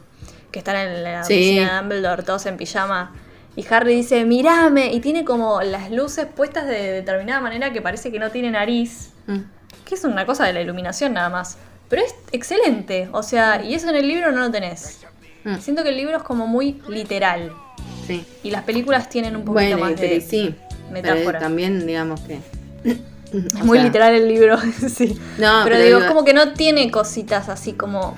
que 0.50 0.60
están 0.60 0.76
en 0.76 1.02
la 1.02 1.24
Sí. 1.24 1.34
oficina 1.34 1.72
de 1.74 1.78
Dumbledore 1.80 2.22
todos 2.22 2.46
en 2.46 2.56
pijama 2.56 3.12
y 3.56 3.64
Harry 3.70 3.94
dice, 3.94 4.24
mirame, 4.24 4.92
y 4.92 5.00
tiene 5.00 5.24
como 5.24 5.62
las 5.62 5.90
luces 5.90 6.26
puestas 6.26 6.66
de 6.66 6.90
determinada 6.92 7.40
manera 7.40 7.72
que 7.72 7.80
parece 7.80 8.10
que 8.10 8.18
no 8.18 8.30
tiene 8.30 8.50
nariz, 8.50 9.10
Mm. 9.26 9.38
que 9.84 9.94
es 9.94 10.04
una 10.04 10.26
cosa 10.26 10.44
de 10.46 10.52
la 10.52 10.60
iluminación 10.60 11.12
nada 11.14 11.28
más. 11.28 11.56
Pero 11.88 12.02
es 12.02 12.14
excelente, 12.32 13.08
o 13.12 13.22
sea, 13.22 13.62
y 13.62 13.74
eso 13.74 13.88
en 13.90 13.96
el 13.96 14.08
libro 14.08 14.32
no 14.32 14.40
lo 14.40 14.50
tenés. 14.50 15.00
Mm. 15.44 15.56
Siento 15.58 15.82
que 15.82 15.90
el 15.90 15.96
libro 15.96 16.16
es 16.16 16.22
como 16.22 16.46
muy 16.46 16.80
literal 16.88 17.52
Sí. 18.06 18.24
y 18.42 18.50
las 18.50 18.64
películas 18.64 19.08
tienen 19.08 19.36
un 19.36 19.44
poquito 19.44 19.76
Bueno, 19.76 19.78
más 19.78 20.00
de 20.00 20.20
sí. 20.20 20.54
metáfora. 20.90 21.24
Pero 21.24 21.38
también, 21.38 21.86
digamos 21.86 22.20
que. 22.22 22.38
Es 22.84 23.54
muy 23.64 23.78
sea, 23.78 23.86
literal 23.86 24.14
el 24.14 24.28
libro, 24.28 24.58
sí. 24.88 25.18
No, 25.38 25.62
pero, 25.62 25.64
pero 25.64 25.76
digo, 25.78 25.86
digo- 25.86 26.00
es 26.00 26.06
como 26.06 26.24
que 26.24 26.32
no 26.34 26.52
tiene 26.54 26.90
cositas 26.90 27.48
así 27.48 27.72
como. 27.74 28.16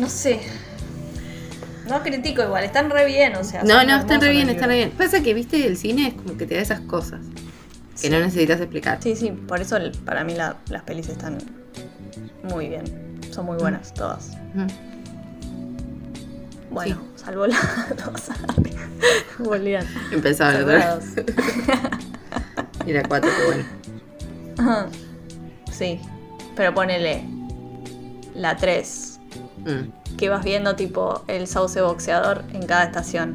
No 0.00 0.08
sé. 0.08 0.40
No 1.88 2.02
critico 2.02 2.42
igual, 2.42 2.64
están 2.64 2.90
re 2.90 3.06
bien, 3.06 3.34
o 3.36 3.44
sea. 3.44 3.62
No, 3.62 3.84
no, 3.84 3.96
están 3.96 4.20
re 4.20 4.30
bien, 4.30 4.48
están 4.50 4.68
re 4.68 4.76
bien. 4.76 4.90
Pasa 4.90 5.22
que, 5.22 5.32
viste, 5.34 5.66
el 5.66 5.76
cine 5.76 6.08
es 6.08 6.14
como 6.14 6.36
que 6.36 6.46
te 6.46 6.54
da 6.56 6.60
esas 6.60 6.80
cosas 6.80 7.20
que 8.00 8.10
no 8.10 8.18
necesitas 8.20 8.60
explicar. 8.60 8.98
Sí, 9.02 9.16
sí, 9.16 9.30
por 9.30 9.60
eso 9.60 9.76
el- 9.76 9.92
para 9.92 10.22
mí 10.24 10.34
la- 10.34 10.56
las 10.68 10.82
pelis 10.82 11.08
están 11.08 11.38
muy 12.44 12.68
bien. 12.68 12.84
Son 13.32 13.46
muy 13.46 13.56
buenas 13.58 13.92
todas. 13.94 14.30
Bueno, 16.70 16.98
salvo 17.16 17.46
la 17.46 17.56
dos. 18.04 18.28
Volvían. 19.38 19.86
Empezaba 20.12 20.52
la 20.52 20.60
otra. 20.60 20.94
dos. 20.96 21.04
Y 22.86 22.92
la 22.92 23.02
cuatro, 23.02 23.30
que 23.36 23.46
bueno. 23.46 23.64
Ajá. 24.58 24.86
Sí, 25.72 26.00
pero 26.56 26.74
ponele 26.74 27.22
la 28.34 28.56
3, 28.56 29.17
Mm. 29.64 30.16
que 30.16 30.28
vas 30.28 30.44
viendo 30.44 30.74
tipo 30.76 31.22
el 31.28 31.46
sauce 31.46 31.80
boxeador 31.80 32.44
en 32.52 32.64
cada 32.66 32.84
estación. 32.84 33.32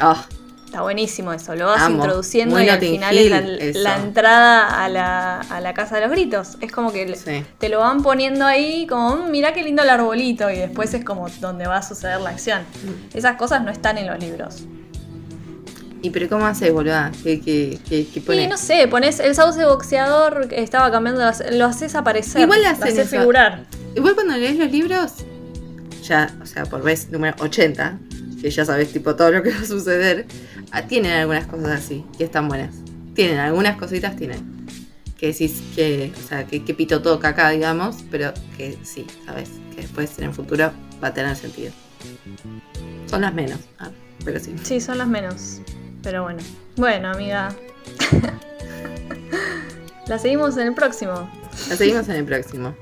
Ah, 0.00 0.24
Está 0.66 0.82
buenísimo 0.82 1.32
eso, 1.32 1.54
lo 1.54 1.66
vas 1.66 1.82
Amo. 1.82 1.98
introduciendo 2.02 2.56
Muy 2.56 2.64
y 2.64 2.68
al 2.68 2.80
final 2.80 3.16
es 3.60 3.76
la, 3.76 3.94
entrada 3.96 4.82
a 4.84 4.88
la, 4.88 5.38
a 5.42 5.60
la 5.60 5.72
casa 5.72 5.94
de 5.94 6.00
los 6.00 6.10
gritos. 6.10 6.58
Es 6.60 6.72
como 6.72 6.90
que 6.92 7.14
sí. 7.14 7.44
te 7.58 7.68
lo 7.68 7.78
van 7.78 8.02
poniendo 8.02 8.44
ahí 8.44 8.84
como, 8.88 9.14
"Mm, 9.18 9.30
mirá 9.30 9.52
qué 9.52 9.62
lindo 9.62 9.84
el 9.84 9.90
arbolito 9.90 10.50
y 10.50 10.56
después 10.56 10.92
es 10.92 11.04
como 11.04 11.28
donde 11.40 11.68
va 11.68 11.76
a 11.76 11.82
suceder 11.82 12.20
la 12.20 12.30
acción. 12.30 12.62
Mm. 12.62 13.16
Esas 13.16 13.36
cosas 13.36 13.62
no 13.62 13.70
están 13.70 13.98
en 13.98 14.08
los 14.08 14.18
libros. 14.18 14.64
¿Y 16.02 16.10
pero 16.10 16.28
cómo 16.28 16.44
haces, 16.44 16.72
boluda? 16.72 17.12
¿Qué, 17.22 17.40
qué, 17.40 17.78
qué, 17.88 18.06
qué 18.12 18.20
pone? 18.20 18.42
Y 18.42 18.46
no 18.48 18.56
sé, 18.56 18.88
pones 18.88 19.20
el 19.20 19.36
sauce 19.36 19.64
boxeador 19.64 20.48
que 20.48 20.60
estaba 20.60 20.90
cambiando, 20.90 21.22
lo 21.52 21.66
haces 21.66 21.94
aparecer. 21.94 22.40
Igual 22.42 22.62
lo 22.64 22.68
haces 22.70 23.08
figurar. 23.08 23.64
Igual 23.94 24.14
cuando 24.14 24.36
lees 24.36 24.56
los 24.58 24.72
libros, 24.72 25.12
ya, 26.04 26.34
o 26.42 26.46
sea, 26.46 26.64
por 26.66 26.82
vez 26.82 27.10
número 27.10 27.34
80, 27.40 27.98
que 28.40 28.50
ya 28.50 28.64
sabes 28.64 28.92
tipo 28.92 29.16
todo 29.16 29.30
lo 29.30 29.42
que 29.42 29.50
va 29.50 29.60
a 29.60 29.64
suceder, 29.64 30.26
ah, 30.70 30.82
tienen 30.82 31.12
algunas 31.12 31.46
cosas 31.46 31.70
así, 31.70 32.04
que 32.16 32.24
están 32.24 32.48
buenas. 32.48 32.74
Tienen, 33.14 33.38
algunas 33.38 33.76
cositas 33.76 34.16
tienen. 34.16 34.66
Que 35.16 35.28
decís 35.28 35.62
que, 35.74 36.12
o 36.22 36.28
sea, 36.28 36.44
que, 36.46 36.64
que 36.64 36.74
pito 36.74 37.00
todo 37.00 37.18
caca, 37.18 37.50
digamos, 37.50 38.04
pero 38.10 38.34
que 38.56 38.76
sí, 38.82 39.06
sabes, 39.24 39.50
que 39.74 39.82
después 39.82 40.18
en 40.18 40.24
el 40.24 40.34
futuro 40.34 40.72
va 41.02 41.08
a 41.08 41.14
tener 41.14 41.34
sentido. 41.36 41.72
Son 43.06 43.22
las 43.22 43.32
menos, 43.32 43.60
ah, 43.78 43.90
pero 44.24 44.38
sí. 44.40 44.54
Sí, 44.62 44.80
son 44.80 44.98
las 44.98 45.08
menos. 45.08 45.60
Pero 46.02 46.24
bueno. 46.24 46.40
Bueno, 46.76 47.08
amiga. 47.08 47.54
la 50.06 50.18
seguimos 50.18 50.56
en 50.56 50.68
el 50.68 50.74
próximo. 50.74 51.30
La 51.68 51.76
seguimos 51.76 52.08
en 52.08 52.16
el 52.16 52.24
próximo. 52.24 52.74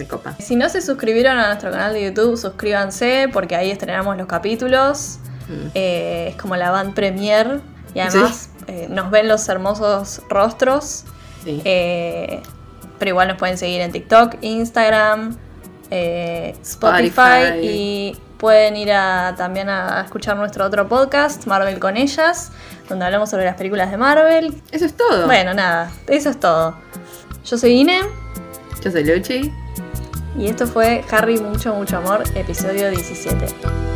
Me 0.00 0.08
copa. 0.08 0.34
Si 0.38 0.56
no 0.56 0.68
se 0.70 0.80
suscribieron 0.80 1.36
a 1.38 1.48
nuestro 1.48 1.70
canal 1.70 1.92
de 1.92 2.02
YouTube, 2.02 2.38
suscríbanse 2.38 3.28
porque 3.30 3.54
ahí 3.54 3.70
estrenamos 3.70 4.16
los 4.16 4.26
capítulos. 4.26 5.18
Mm. 5.46 5.68
Eh, 5.74 6.28
es 6.30 6.36
como 6.36 6.56
la 6.56 6.70
band 6.70 6.94
premier. 6.94 7.60
Y 7.94 8.00
además 8.00 8.48
eh, 8.66 8.86
nos 8.88 9.10
ven 9.10 9.28
los 9.28 9.46
hermosos 9.48 10.22
rostros. 10.30 11.04
Sí. 11.44 11.60
Eh, 11.66 12.42
pero 12.98 13.10
igual 13.10 13.28
nos 13.28 13.36
pueden 13.36 13.58
seguir 13.58 13.82
en 13.82 13.92
TikTok, 13.92 14.36
Instagram, 14.40 15.36
Spotify, 15.90 16.62
Spotify. 16.62 17.66
y 17.66 18.18
pueden 18.38 18.76
ir 18.76 18.92
a, 18.92 19.34
también 19.36 19.68
a 19.68 20.00
escuchar 20.02 20.36
nuestro 20.38 20.64
otro 20.64 20.88
podcast, 20.88 21.46
Marvel 21.46 21.78
con 21.78 21.98
ellas, 21.98 22.52
donde 22.88 23.04
hablamos 23.04 23.28
sobre 23.28 23.44
las 23.44 23.56
películas 23.56 23.90
de 23.90 23.98
Marvel. 23.98 24.62
Eso 24.70 24.86
es 24.86 24.96
todo. 24.96 25.26
Bueno, 25.26 25.52
nada, 25.52 25.90
eso 26.06 26.30
es 26.30 26.40
todo. 26.40 26.74
Yo 27.44 27.58
soy 27.58 27.72
Ine 27.72 28.00
Yo 28.82 28.90
soy 28.90 29.04
Luchi. 29.04 29.52
Y 30.36 30.46
esto 30.46 30.66
fue 30.66 31.04
Harry 31.10 31.38
Mucho 31.38 31.74
Mucho 31.74 31.98
Amor, 31.98 32.22
episodio 32.34 32.90
17. 32.90 33.89